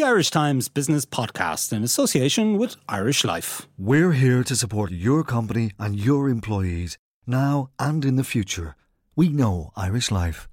The 0.00 0.06
Irish 0.06 0.30
Times 0.30 0.70
Business 0.70 1.04
Podcast 1.04 1.74
in 1.74 1.84
association 1.84 2.56
with 2.56 2.74
Irish 2.88 3.22
Life. 3.22 3.68
We're 3.76 4.12
here 4.12 4.42
to 4.44 4.56
support 4.56 4.90
your 4.90 5.22
company 5.22 5.72
and 5.78 5.94
your 5.94 6.30
employees 6.30 6.96
now 7.26 7.68
and 7.78 8.02
in 8.02 8.16
the 8.16 8.24
future. 8.24 8.76
We 9.14 9.28
know 9.28 9.72
Irish 9.76 10.10
Life. 10.10 10.48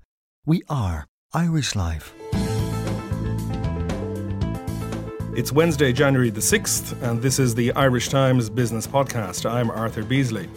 We 0.46 0.64
are 0.68 1.08
Irish 1.34 1.78
Life. 1.78 2.14
It's 5.34 5.54
Wednesday, 5.54 5.94
January 5.94 6.30
the 6.30 6.42
6th, 6.42 7.02
and 7.02 7.22
this 7.22 7.40
is 7.40 7.56
the 7.56 7.72
Irish 7.72 8.10
Times 8.10 8.50
Business 8.50 8.86
Podcast. 8.86 9.50
I'm 9.50 9.72
Arthur 9.72 10.04
Beesley. 10.04 10.50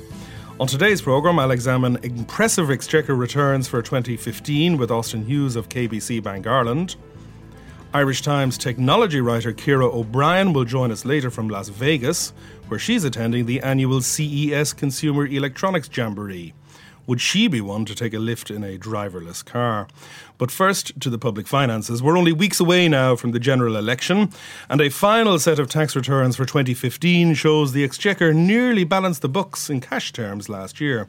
On 0.59 0.67
today's 0.67 1.01
programme, 1.01 1.39
I'll 1.39 1.53
examine 1.53 1.97
impressive 2.03 2.73
exchequer 2.73 3.15
returns 3.15 3.69
for 3.69 3.83
2015 3.83 4.77
with 4.77 4.91
Austin 4.91 5.25
Hughes 5.25 5.55
of 5.55 5.69
KBC 5.69 6.21
Bank 6.25 6.49
Ireland. 6.49 6.97
Irish 7.93 8.23
Times 8.23 8.57
technology 8.57 9.21
writer 9.21 9.53
Ciara 9.53 9.87
O'Brien 9.87 10.53
will 10.53 10.65
join 10.65 10.93
us 10.93 11.05
later 11.05 11.29
from 11.29 11.49
Las 11.49 11.71
Vegas, 11.71 12.33
where 12.69 12.79
she's 12.79 13.03
attending 13.03 13.47
the 13.47 13.61
annual 13.63 14.01
CES 14.01 14.73
Consumer 14.75 15.27
Electronics 15.27 15.91
Jamboree. 15.93 16.55
Would 17.09 17.21
she 17.21 17.49
be 17.49 17.61
one 17.61 17.85
to 17.87 17.95
take 17.97 18.15
a 18.15 18.21
lift 18.21 18.49
in 18.49 18.63
a 18.63 18.79
driverless 18.79 19.45
car? 19.45 19.89
But 20.39 20.53
first, 20.53 21.01
to 21.01 21.11
the 21.11 21.19
public 21.19 21.49
finances. 21.49 22.01
We're 22.01 22.17
only 22.17 22.31
weeks 22.31 22.61
away 22.61 22.87
now 22.87 23.17
from 23.17 23.33
the 23.33 23.41
general 23.41 23.75
election, 23.75 24.31
and 24.69 24.81
a 24.81 24.89
final 24.89 25.41
set 25.41 25.59
of 25.59 25.69
tax 25.69 25.97
returns 25.97 26.37
for 26.37 26.45
2015 26.45 27.35
shows 27.35 27.73
the 27.73 27.83
Exchequer 27.83 28.33
nearly 28.33 28.85
balanced 28.85 29.23
the 29.23 29.29
books 29.29 29.69
in 29.69 29.81
cash 29.81 30.13
terms 30.13 30.49
last 30.49 30.81
year. 30.81 31.09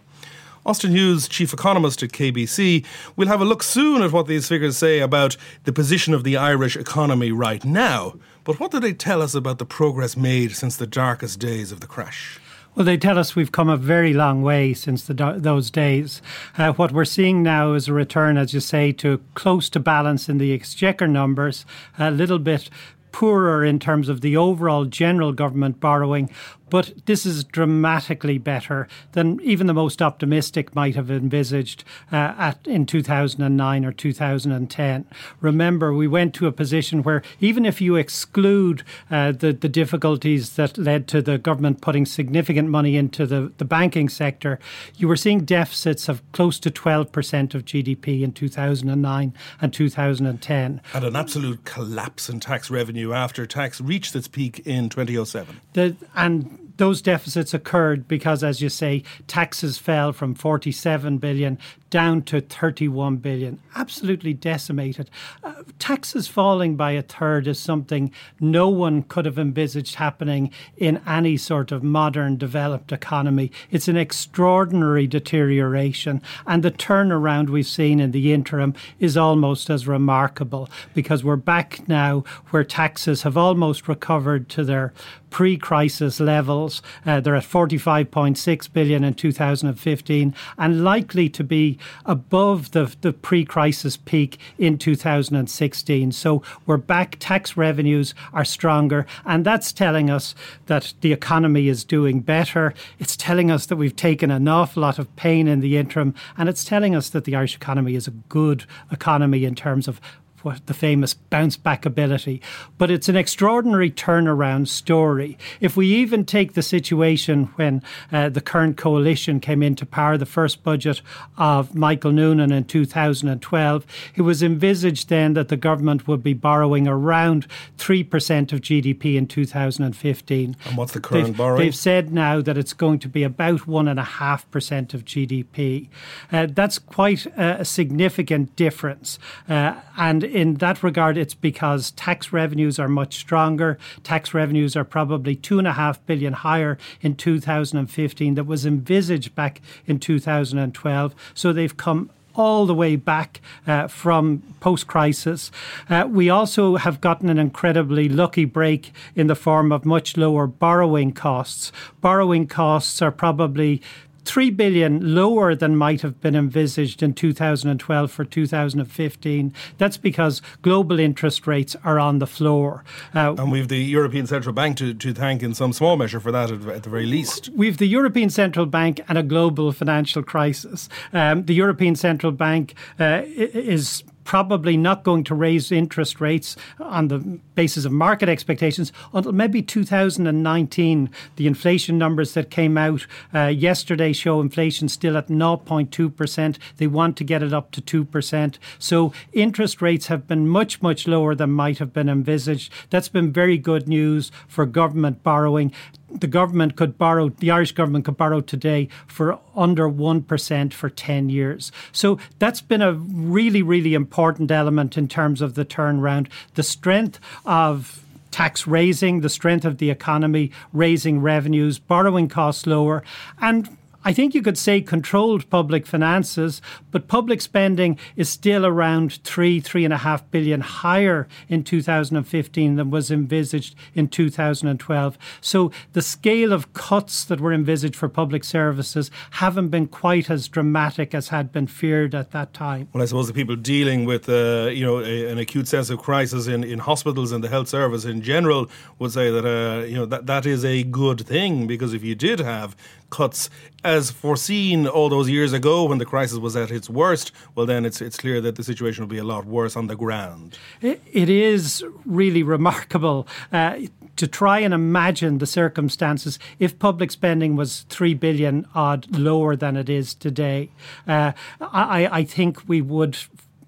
Austin 0.64 0.92
Hughes, 0.92 1.28
chief 1.28 1.54
economist 1.54 2.04
at 2.04 2.12
KBC, 2.12 2.86
we'll 3.16 3.28
have 3.28 3.42
a 3.42 3.45
look 3.45 3.64
soon 3.64 4.04
at 4.04 4.12
what 4.12 4.28
these 4.28 4.48
figures 4.48 4.78
say 4.78 5.00
about 5.00 5.36
the 5.64 5.73
position 5.73 6.14
of 6.14 6.23
the 6.23 6.38
Irish 6.38 6.78
economy 6.78 7.31
right 7.31 7.66
now. 7.66 8.14
But 8.44 8.59
what 8.59 8.70
do 8.70 8.80
they 8.80 8.94
tell 8.94 9.23
us 9.23 9.34
about 9.34 9.58
the 9.58 9.66
progress 9.66 10.16
made 10.16 10.56
since 10.56 10.78
the 10.78 10.86
darkest 10.86 11.39
days 11.39 11.72
of 11.72 11.80
the 11.80 11.88
crash? 11.88 12.39
Well, 12.76 12.86
they 12.86 12.95
tell 12.95 13.17
us 13.17 13.36
we've 13.36 13.52
come 13.52 13.70
a 13.70 13.76
very 13.76 14.14
long 14.14 14.44
way 14.44 14.73
since 14.73 15.04
the, 15.04 15.36
those 15.36 15.71
days. 15.71 16.21
Uh, 16.58 16.73
what 16.73 16.92
we're 16.92 17.05
seeing 17.05 17.42
now 17.42 17.73
is 17.73 17.88
a 17.88 17.94
return, 17.94 18.38
as 18.38 18.54
you 18.54 18.60
say, 18.60 18.92
to 18.94 19.20
close 19.33 19.67
to 19.71 19.80
balance 19.80 20.30
in 20.30 20.38
the 20.38 20.54
exchequer 20.54 21.08
numbers, 21.08 21.66
a 21.98 22.11
little 22.11 22.39
bit 22.39 22.70
poorer 23.11 23.66
in 23.66 23.80
terms 23.80 24.10
of 24.10 24.21
the 24.21 24.38
overall 24.38 24.86
general 24.86 25.33
government 25.33 25.80
borrowing, 25.80 26.30
but 26.71 26.93
this 27.05 27.26
is 27.26 27.43
dramatically 27.43 28.39
better 28.39 28.87
than 29.11 29.39
even 29.42 29.67
the 29.67 29.73
most 29.73 30.02
optimistic 30.02 30.73
might 30.73 30.95
have 30.95 31.11
envisaged 31.11 31.83
uh, 32.11 32.33
at 32.37 32.65
in 32.65 32.87
2009 32.87 33.86
or 33.86 33.92
2010. 33.92 35.05
Remember, 35.42 35.93
we 35.93 36.08
went 36.08 36.33
to 36.33 36.48
a 36.48 36.52
position 36.52 37.04
where 37.04 37.21
even 37.39 37.65
if 37.65 37.80
you 37.80 37.95
exclude 37.95 38.83
uh, 39.11 39.32
the 39.32 39.52
the 39.52 39.70
difficulties 39.70 40.55
that 40.55 40.77
led 40.77 41.08
to 41.09 41.21
the 41.21 41.37
government 41.37 41.82
putting 41.82 42.05
significant 42.05 42.70
money 42.70 42.95
into 42.95 43.26
the, 43.26 43.52
the 43.58 43.65
banking 43.65 44.08
sector, 44.08 44.58
you 44.95 45.08
were 45.08 45.17
seeing 45.17 45.43
deficits 45.43 46.08
of 46.08 46.21
close 46.32 46.58
to 46.59 46.71
12% 46.71 47.53
of 47.53 47.65
GDP 47.65 48.21
in 48.21 48.32
2009 48.32 49.33
and 49.61 49.73
2010. 49.73 50.82
And 50.93 51.03
an 51.03 51.15
absolute 51.15 51.65
collapse 51.65 52.30
in 52.30 52.39
tax 52.39 52.71
revenue 52.71 53.11
after 53.11 53.45
tax 53.45 53.82
reached 53.82 54.15
its 54.15 54.30
peak 54.30 54.59
in 54.65 54.88
2007. 54.88 55.59
The, 55.73 55.95
and 56.15 56.61
those 56.81 56.99
deficits 56.99 57.53
occurred 57.53 58.08
because, 58.08 58.43
as 58.43 58.59
you 58.59 58.67
say, 58.67 59.03
taxes 59.27 59.77
fell 59.77 60.11
from 60.11 60.33
47 60.33 61.19
billion 61.19 61.59
down 61.91 62.23
to 62.23 62.41
31 62.41 63.17
billion, 63.17 63.59
absolutely 63.75 64.33
decimated. 64.33 65.09
Uh, 65.43 65.61
taxes 65.77 66.27
falling 66.27 66.75
by 66.75 66.91
a 66.91 67.02
third 67.03 67.45
is 67.47 67.59
something 67.59 68.11
no 68.39 68.69
one 68.69 69.03
could 69.03 69.25
have 69.25 69.37
envisaged 69.37 69.95
happening 69.95 70.49
in 70.77 71.02
any 71.05 71.37
sort 71.37 71.71
of 71.71 71.83
modern 71.83 72.37
developed 72.37 72.91
economy. 72.91 73.52
It's 73.69 73.89
an 73.89 73.97
extraordinary 73.97 75.05
deterioration, 75.05 76.21
and 76.47 76.63
the 76.63 76.71
turnaround 76.71 77.49
we've 77.49 77.67
seen 77.67 77.99
in 77.99 78.11
the 78.11 78.33
interim 78.33 78.73
is 78.99 79.17
almost 79.17 79.69
as 79.69 79.87
remarkable 79.87 80.69
because 80.95 81.23
we're 81.23 81.35
back 81.35 81.87
now 81.87 82.23
where 82.49 82.63
taxes 82.63 83.23
have 83.23 83.37
almost 83.37 83.87
recovered 83.87 84.47
to 84.49 84.63
their 84.63 84.93
pre-crisis 85.31 86.19
levels. 86.19 86.81
Uh, 87.05 87.19
they're 87.19 87.35
at 87.35 87.43
45.6 87.43 88.73
billion 88.73 89.03
in 89.03 89.13
2015 89.13 90.35
and 90.58 90.83
likely 90.83 91.29
to 91.29 91.43
be 91.43 91.79
above 92.05 92.71
the, 92.71 92.93
the 93.02 93.14
pre 93.14 93.45
crisis 93.45 93.97
peak 93.97 94.39
in 94.58 94.77
2016. 94.77 96.11
So 96.11 96.42
we're 96.65 96.77
back, 96.77 97.17
tax 97.19 97.58
revenues 97.58 98.14
are 98.33 98.45
stronger, 98.45 99.05
and 99.25 99.45
that's 99.45 99.71
telling 99.71 100.09
us 100.09 100.36
that 100.67 100.93
the 101.02 101.14
economy 101.14 101.67
is 101.67 101.83
doing 101.83 102.21
better. 102.21 102.73
It's 102.99 103.15
telling 103.15 103.52
us 103.52 103.65
that 103.67 103.75
we've 103.75 103.95
taken 103.95 104.31
an 104.31 104.47
awful 104.47 104.81
lot 104.81 104.99
of 104.99 105.14
pain 105.15 105.47
in 105.47 105.59
the 105.59 105.77
interim, 105.77 106.14
and 106.37 106.49
it's 106.49 106.65
telling 106.65 106.95
us 106.95 107.09
that 107.09 107.25
the 107.25 107.36
Irish 107.36 107.55
economy 107.55 107.95
is 107.95 108.08
a 108.08 108.11
good 108.11 108.65
economy 108.91 109.45
in 109.45 109.55
terms 109.55 109.87
of 109.87 110.02
what 110.43 110.65
the 110.67 110.73
famous 110.73 111.13
bounce 111.13 111.57
back 111.57 111.85
ability. 111.85 112.41
But 112.77 112.91
it's 112.91 113.09
an 113.09 113.15
extraordinary 113.15 113.91
turnaround 113.91 114.67
story. 114.67 115.37
If 115.59 115.77
we 115.77 115.87
even 115.87 116.25
take 116.25 116.53
the 116.53 116.61
situation 116.61 117.45
when 117.55 117.81
uh, 118.11 118.29
the 118.29 118.41
current 118.41 118.77
coalition 118.77 119.39
came 119.39 119.63
into 119.63 119.85
power, 119.85 120.17
the 120.17 120.25
first 120.25 120.63
budget 120.63 121.02
of 121.37 121.75
Michael 121.75 122.11
Noonan 122.11 122.52
in 122.52 122.63
2012, 122.65 123.85
it 124.15 124.21
was 124.21 124.43
envisaged 124.43 125.09
then 125.09 125.33
that 125.33 125.49
the 125.49 125.57
government 125.57 126.07
would 126.07 126.23
be 126.23 126.33
borrowing 126.33 126.87
around 126.87 127.47
3% 127.77 128.53
of 128.53 128.62
GDP 128.62 129.15
in 129.15 129.27
2015. 129.27 130.56
And 130.65 130.77
what's 130.77 130.94
the 130.94 131.00
current 131.00 131.27
they've, 131.27 131.38
borrowing? 131.38 131.62
They've 131.62 131.75
said 131.75 132.13
now 132.13 132.41
that 132.41 132.57
it's 132.57 132.73
going 132.73 133.00
to 133.00 133.09
be 133.09 133.23
about 133.23 133.62
1.5% 133.62 134.94
of 134.94 135.06
GDP. 135.06 135.89
Uh, 136.31 136.47
that's 136.50 136.79
quite 136.79 137.25
a, 137.25 137.62
a 137.62 137.65
significant 137.65 138.56
difference. 138.56 139.19
Uh, 139.47 139.75
and 139.97 140.23
in 140.31 140.56
that 140.56 140.81
regard, 140.81 141.18
it's 141.18 141.33
because 141.33 141.91
tax 141.91 142.31
revenues 142.31 142.79
are 142.79 142.88
much 142.88 143.17
stronger. 143.17 143.77
Tax 144.03 144.33
revenues 144.33 144.75
are 144.75 144.83
probably 144.83 145.35
two 145.35 145.59
and 145.59 145.67
a 145.67 145.73
half 145.73 146.03
billion 146.06 146.33
higher 146.33 146.77
in 147.01 147.15
2015 147.15 148.35
that 148.35 148.45
was 148.45 148.65
envisaged 148.65 149.35
back 149.35 149.61
in 149.85 150.00
2012. 150.00 151.15
So 151.33 151.53
they've 151.53 151.75
come 151.75 152.09
all 152.33 152.65
the 152.65 152.73
way 152.73 152.95
back 152.95 153.41
uh, 153.67 153.88
from 153.88 154.41
post 154.61 154.88
crisis. 154.88 155.51
Uh, 155.89 156.07
we 156.09 156.29
also 156.29 156.77
have 156.77 157.01
gotten 157.01 157.29
an 157.29 157.38
incredibly 157.38 158.07
lucky 158.07 158.45
break 158.45 158.94
in 159.15 159.27
the 159.27 159.35
form 159.35 159.71
of 159.71 159.85
much 159.85 160.15
lower 160.15 160.47
borrowing 160.47 161.11
costs. 161.11 161.71
Borrowing 162.00 162.47
costs 162.47 163.01
are 163.01 163.11
probably 163.11 163.81
3 164.25 164.51
billion 164.51 165.15
lower 165.15 165.56
than 165.56 165.75
might 165.75 166.01
have 166.01 166.19
been 166.21 166.35
envisaged 166.35 167.01
in 167.01 167.13
2012 167.13 168.12
for 168.12 168.25
2015. 168.25 169.53
That's 169.77 169.97
because 169.97 170.41
global 170.62 171.00
interest 171.00 171.47
rates 171.47 171.75
are 171.83 172.00
on 172.00 172.19
the 172.19 172.27
floor. 172.27 172.83
Uh, 173.13 173.35
and 173.38 173.51
we've 173.51 173.68
the 173.68 173.77
European 173.77 174.27
Central 174.27 174.53
Bank 174.53 174.77
to, 174.77 174.94
to 174.94 175.13
thank 175.13 175.44
in 175.44 175.53
some 175.53 175.73
small 175.73 175.97
measure 175.97 176.19
for 176.19 176.31
that 176.31 176.51
at, 176.51 176.65
at 176.68 176.83
the 176.83 176.89
very 176.89 177.06
least. 177.06 177.50
We've 177.56 177.77
the 177.77 177.88
European 177.88 178.29
Central 178.29 178.65
Bank 178.65 179.01
and 179.07 179.18
a 179.18 179.23
global 179.23 179.71
financial 179.71 180.23
crisis. 180.23 180.89
Um, 181.13 181.45
the 181.45 181.53
European 181.53 181.95
Central 181.95 182.31
Bank 182.31 182.75
uh, 183.00 183.21
is 183.25 184.03
probably 184.23 184.77
not 184.77 185.03
going 185.03 185.23
to 185.25 185.35
raise 185.35 185.71
interest 185.71 186.21
rates 186.21 186.56
on 186.79 187.07
the 187.07 187.19
basis 187.56 187.85
of 187.85 187.91
market 187.91 188.29
expectations 188.29 188.91
until 189.13 189.31
maybe 189.31 189.62
2019. 189.62 191.09
The 191.35 191.47
inflation 191.47 191.97
numbers 191.97 192.33
that 192.33 192.50
came 192.50 192.77
out 192.77 193.06
uh, 193.33 193.47
yesterday 193.47 194.13
show 194.13 194.41
inflation 194.41 194.89
still 194.89 195.18
at 195.18 195.27
0.2%. 195.27 196.57
They 196.77 196.88
want 196.88 197.18
to 197.18 197.23
get 197.23 197.44
it 197.44 197.53
up 197.53 197.71
to 197.71 197.81
2%. 198.06 198.57
So 198.79 199.13
interest 199.33 199.81
rates 199.81 200.07
have 200.07 200.27
been 200.27 200.47
much, 200.47 200.81
much 200.81 201.07
lower 201.07 201.35
than 201.35 201.51
might 201.51 201.79
have 201.79 201.94
been 201.94 202.09
envisaged. 202.09 202.71
That's 202.89 203.09
been 203.09 203.31
very 203.31 203.57
good 203.57 203.88
news 203.88 204.31
for 204.47 204.65
government 204.65 205.23
borrowing 205.23 205.71
the 206.13 206.27
government 206.27 206.75
could 206.75 206.97
borrow, 206.97 207.29
the 207.29 207.51
Irish 207.51 207.71
government 207.71 208.05
could 208.05 208.17
borrow 208.17 208.41
today 208.41 208.89
for 209.07 209.39
under 209.55 209.89
1% 209.89 210.73
for 210.73 210.89
10 210.89 211.29
years. 211.29 211.71
So 211.91 212.19
that's 212.39 212.61
been 212.61 212.81
a 212.81 212.93
really, 212.93 213.61
really 213.61 213.93
important 213.93 214.51
element 214.51 214.97
in 214.97 215.07
terms 215.07 215.41
of 215.41 215.55
the 215.55 215.65
turnaround. 215.65 216.27
The 216.55 216.63
strength 216.63 217.19
of 217.45 218.03
tax 218.31 218.65
raising, 218.65 219.21
the 219.21 219.29
strength 219.29 219.65
of 219.65 219.77
the 219.77 219.89
economy, 219.89 220.51
raising 220.73 221.21
revenues, 221.21 221.79
borrowing 221.79 222.29
costs 222.29 222.65
lower, 222.65 223.03
and 223.39 223.77
I 224.03 224.13
think 224.13 224.33
you 224.33 224.42
could 224.42 224.57
say 224.57 224.81
controlled 224.81 225.50
public 225.50 225.86
finances, 225.86 226.62
but 226.89 227.07
public 227.07 227.39
spending 227.39 228.00
is 228.15 228.30
still 228.30 228.65
around 228.65 229.24
three, 229.24 229.59
three 229.59 229.86
and 229.86 229.94
a 229.94 229.98
half 229.98 230.30
billion 230.31 230.62
higher 230.62 231.27
in 231.48 231.63
2015 231.63 232.75
than 232.75 232.89
was 232.89 233.12
envisaged 233.12 233.75
in 233.94 234.07
2012. 234.07 235.18
So 235.39 235.71
the 235.94 236.01
scale 236.01 236.51
of 236.51 236.74
cuts 236.74 237.24
that 237.25 237.39
were 237.39 237.53
envisaged 237.53 237.95
for 237.95 238.09
public 238.09 238.44
services 238.44 239.12
haven't 239.31 239.69
been 239.69 239.88
quite 239.88 240.30
as 240.30 240.47
dramatic 240.47 241.13
as 241.13 241.30
had 241.30 241.51
been 241.51 241.68
feared 241.68 242.15
at 242.15 242.31
that 242.31 242.54
time. 242.54 242.88
Well, 242.94 243.04
I 243.04 243.06
suppose 243.06 243.27
the 243.27 243.33
people 243.33 243.56
dealing 243.56 244.06
with, 244.06 244.27
uh, 244.27 244.69
you 244.74 244.86
know, 244.86 245.00
a, 245.00 245.27
an 245.27 245.38
acute 245.38 245.68
sense 245.68 245.92
of 245.92 246.00
crisis 246.00 246.47
in, 246.47 246.63
in 246.63 246.80
hospitals 246.80 247.31
and 247.31 247.44
the 247.44 247.50
health 247.50 247.69
service 247.69 248.06
in 248.06 248.24
general 248.24 248.68
would 248.97 249.12
say 249.12 249.30
that, 249.30 249.45
uh, 249.45 249.86
you 249.86 249.95
know, 249.95 250.06
that, 250.07 250.25
that 250.25 250.47
is 250.47 250.65
a 250.65 250.83
good 250.83 251.21
thing 251.21 251.68
because 251.68 251.94
if 251.94 252.04
you 252.04 252.15
did 252.15 252.39
have 252.39 252.75
cuts 253.12 253.50
as 253.83 254.12
foreseen 254.12 254.88
all 254.88 255.10
those 255.10 255.30
years 255.30 255.54
ago 255.54 255.86
when 255.86 255.98
the 255.98 256.06
crisis 256.06 256.38
was 256.38 256.56
at 256.56 256.72
its 256.72 256.89
worst, 256.89 257.31
well, 257.56 257.66
then 257.66 257.86
it's 257.86 258.01
it's 258.01 258.18
clear 258.18 258.42
that 258.42 258.56
the 258.56 258.63
situation 258.63 259.04
will 259.04 259.10
be 259.10 259.18
a 259.18 259.24
lot 259.24 259.45
worse 259.45 259.75
on 259.75 259.88
the 259.88 259.95
ground. 259.95 260.57
it, 260.81 261.30
is 261.30 261.83
really 262.06 262.44
remarkable. 262.44 263.28
Uh, 263.51 263.78
to 264.18 264.28
try 264.28 264.60
and 264.60 264.74
imagine 264.74 265.38
the 265.38 265.45
circumstances 265.45 266.38
if 266.60 266.78
public 266.78 267.12
spending 267.12 267.56
was 267.56 267.86
three 267.89 268.13
billion 268.13 268.68
odd 268.75 269.07
lower 269.18 269.56
than 269.56 269.75
it 269.75 269.89
is 269.89 270.13
today, 270.13 270.69
uh, 271.07 271.31
I, 271.60 272.07
I 272.12 272.24
think 272.24 272.68
we 272.68 272.81
would 272.81 273.18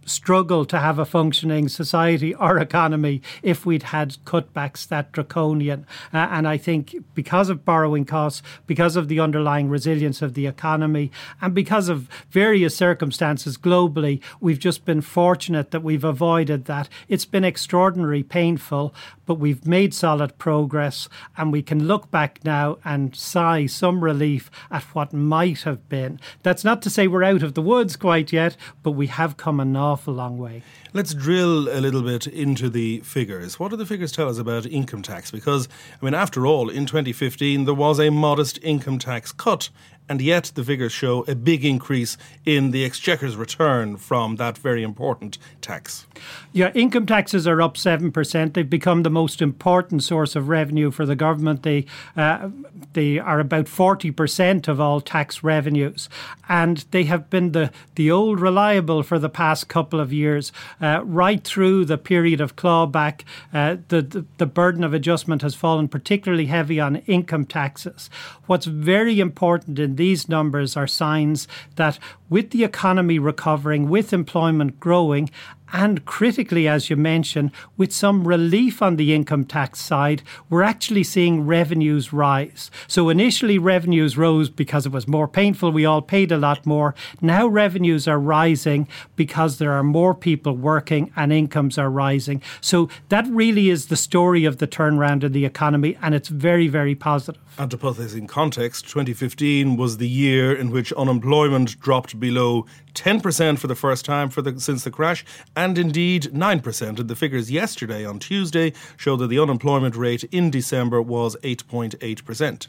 struggle 0.06 0.66
to 0.66 0.80
have 0.80 1.00
a 1.00 1.06
functioning 1.06 1.70
society 1.70 2.34
or 2.36 2.58
economy 2.58 3.22
if 3.42 3.66
we'd 3.66 3.84
had 3.84 4.18
cutbacks 4.26 4.88
that 4.88 5.12
draconian. 5.12 5.86
Uh, 6.14 6.28
and 6.32 6.48
I 6.48 6.58
think 6.58 6.96
because 7.14 7.50
of 7.50 7.66
borrowing 7.66 8.06
costs, 8.06 8.42
because 8.68 8.96
of 8.96 9.08
the 9.08 9.20
underlying 9.20 9.70
resilience 9.70 10.22
of 10.22 10.34
the 10.34 10.48
economy, 10.48 11.12
and 11.42 11.54
because 11.54 11.90
of 11.90 12.10
various 12.30 12.76
circumstances 12.76 13.58
globally, 13.58 14.22
we've 14.40 14.60
just 14.60 14.86
been 14.86 15.02
fortunate 15.02 15.72
that 15.72 15.84
we've 15.84 16.04
avoided 16.04 16.66
that. 16.66 16.90
It's 17.08 17.26
been 17.26 17.46
extraordinarily 17.46 18.24
painful, 18.24 18.94
but 19.26 19.36
we've 19.36 19.66
made 19.66 19.94
solid 19.94 20.38
progress, 20.38 21.08
and 21.38 21.52
we 21.52 21.62
can 21.62 21.88
look 21.88 22.12
back 22.12 22.40
now 22.44 22.78
and 22.84 23.16
sigh 23.16 23.66
some 23.66 24.04
relief 24.04 24.50
at 24.70 24.84
what 24.96 25.14
might 25.14 25.62
have 25.62 25.88
been. 25.90 26.20
That's 26.42 26.64
not 26.64 26.82
to 26.84 26.90
say 26.90 27.08
we're 27.08 27.24
out 27.24 27.44
of 27.44 27.54
the 27.54 27.62
woods 27.62 27.96
quite 27.96 28.34
yet, 28.34 28.58
but 28.82 28.92
we 28.92 29.08
have 29.08 29.38
come 29.38 29.60
an 29.60 29.76
awful 29.76 30.14
long 30.14 30.38
way. 30.38 30.64
Let's 30.94 31.14
drill 31.14 31.70
a 31.70 31.82
little 31.82 32.04
bit 32.04 32.28
into 32.28 32.70
the 32.70 33.00
figures. 33.00 33.60
What 33.60 33.72
do 33.72 33.78
the 33.78 33.86
figures 33.86 34.12
tell 34.12 34.30
us 34.30 34.38
about 34.38 34.66
income 34.66 35.02
tax? 35.02 35.32
Because, 35.32 35.68
I 36.02 36.06
mean, 36.06 36.14
after 36.14 36.46
all, 36.46 36.70
in 36.70 36.86
2015, 36.86 37.66
there 37.66 37.74
was 37.74 38.00
a 38.00 38.12
modest 38.12 38.60
income 38.62 39.00
tax 39.00 39.32
cut 39.32 39.70
and 40.10 40.22
yet 40.22 40.52
the 40.56 40.64
figures 40.64 40.92
show 40.92 41.24
a 41.28 41.36
big 41.36 41.64
increase 41.64 42.18
in 42.46 42.72
the 42.72 42.84
Exchequer's 42.86 43.36
return 43.36 43.98
from 43.98 44.36
that 44.36 44.58
very 44.58 44.84
important 44.84 45.38
tax. 45.62 46.06
Yeah, 46.52 46.72
income 46.74 47.06
taxes 47.06 47.48
are 47.48 47.62
up 47.62 47.76
7%. 47.76 48.54
They've 48.54 48.70
become 48.70 49.04
the 49.04 49.10
most 49.10 49.42
important 49.42 50.04
source 50.04 50.36
of 50.36 50.50
revenue 50.50 50.92
for 50.92 51.06
the 51.06 51.16
government. 51.16 51.64
They, 51.64 51.86
uh, 52.16 52.50
they 52.94 53.18
are 53.18 53.40
about 53.40 53.66
40% 53.66 54.68
of 54.68 54.80
all 54.80 55.02
tax 55.02 55.44
revenues. 55.44 56.10
And 56.48 56.86
they 56.92 57.06
have 57.06 57.30
been 57.30 57.54
the, 57.54 57.72
the 57.96 58.12
old 58.12 58.40
reliable 58.40 59.04
for 59.04 59.18
the 59.18 59.30
past 59.30 59.68
couple 59.68 60.00
of 60.00 60.14
years. 60.14 60.52
Uh, 60.82 61.02
right 61.04 61.44
through 61.44 61.86
the 61.86 61.98
period 61.98 62.42
of 62.42 62.56
clawback, 62.56 63.22
uh, 63.54 63.78
the, 63.88 64.02
the, 64.02 64.26
the 64.38 64.46
burden 64.46 64.84
of 64.84 64.94
adjustment 64.94 65.42
has 65.42 65.56
fallen 65.56 65.88
particularly 65.88 66.48
heavy 66.48 66.80
on 66.80 66.98
income 67.08 67.46
taxes. 67.46 68.10
What's 68.46 68.66
very 68.66 69.20
important 69.20 69.80
in 69.80 69.93
these 69.98 70.30
numbers 70.30 70.76
are 70.76 70.88
signs 70.88 71.48
that 71.76 72.00
with 72.30 72.52
the 72.52 72.64
economy 72.64 73.20
recovering, 73.20 73.90
with 73.90 74.14
employment 74.14 74.80
growing, 74.80 75.30
and 75.74 76.06
critically, 76.06 76.68
as 76.68 76.92
you 76.92 76.96
mentioned, 76.96 77.52
with 77.78 77.92
some 77.92 78.28
relief 78.28 78.82
on 78.82 78.96
the 78.96 79.14
income 79.14 79.44
tax 79.44 79.82
side, 79.82 80.22
we're 80.48 80.62
actually 80.62 81.04
seeing 81.04 81.48
revenues 81.48 82.14
rise. 82.14 82.70
So 82.88 83.10
initially, 83.10 83.58
revenues 83.58 84.16
rose 84.16 84.52
because 84.52 84.86
it 84.86 84.92
was 84.92 85.08
more 85.08 85.28
painful. 85.28 85.72
We 85.72 85.84
all 85.84 86.04
paid 86.04 86.32
a 86.32 86.38
lot 86.38 86.64
more. 86.68 86.94
Now, 87.22 87.48
revenues 87.48 88.08
are 88.08 88.20
rising 88.20 88.88
because 89.16 89.58
there 89.58 89.72
are 89.72 89.84
more 89.84 90.14
people 90.14 90.56
working 90.56 91.12
and 91.16 91.34
incomes 91.34 91.80
are 91.80 91.90
rising. 91.90 92.44
So 92.62 92.88
that 93.10 93.26
really 93.28 93.70
is 93.70 93.88
the 93.88 93.98
story 93.98 94.46
of 94.46 94.60
the 94.60 94.68
turnaround 94.68 95.24
in 95.24 95.32
the 95.32 95.46
economy, 95.46 95.98
and 96.04 96.14
it's 96.14 96.30
very, 96.30 96.68
very 96.68 96.94
positive. 96.94 97.42
And 97.58 97.70
to 97.72 97.78
put 97.78 97.98
this 97.98 98.14
in 98.14 98.28
context, 98.28 98.88
2015 98.90 99.78
was 99.78 99.98
the 99.98 100.10
year 100.10 100.56
in 100.56 100.72
which 100.72 100.92
unemployment 100.94 101.80
dropped 101.80 102.20
below 102.20 102.66
10% 102.96 103.60
for 103.60 103.68
the 103.68 103.76
first 103.76 104.06
time 104.06 104.30
for 104.30 104.42
the, 104.42 104.60
since 104.60 104.84
the 104.84 104.92
crash, 104.92 105.24
and 105.56 105.63
indeed 105.64 106.24
9%. 106.34 107.00
And 107.00 107.10
the 107.10 107.16
figures 107.16 107.52
yesterday 107.52 108.06
on 108.06 108.20
Tuesday 108.20 108.74
show 108.98 109.16
that 109.18 109.28
the 109.28 109.40
unemployment 109.40 109.96
rate 109.96 110.24
in 110.26 110.50
December 110.52 111.02
was 111.02 111.36
8.8%. 111.38 112.68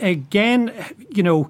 Again, 0.00 0.72
you 1.10 1.22
know, 1.22 1.48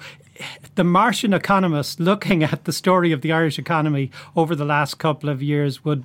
the 0.75 0.85
Martian 0.85 1.33
economist 1.33 2.01
looking 2.01 2.43
at 2.43 2.65
the 2.65 2.73
story 2.73 3.13
of 3.13 3.23
the 3.23 3.33
Irish 3.33 3.59
economy 3.59 4.11
over 4.35 4.55
the 4.55 4.65
last 4.65 4.99
couple 4.99 5.29
of 5.29 5.43
years 5.43 5.85
would 5.85 6.05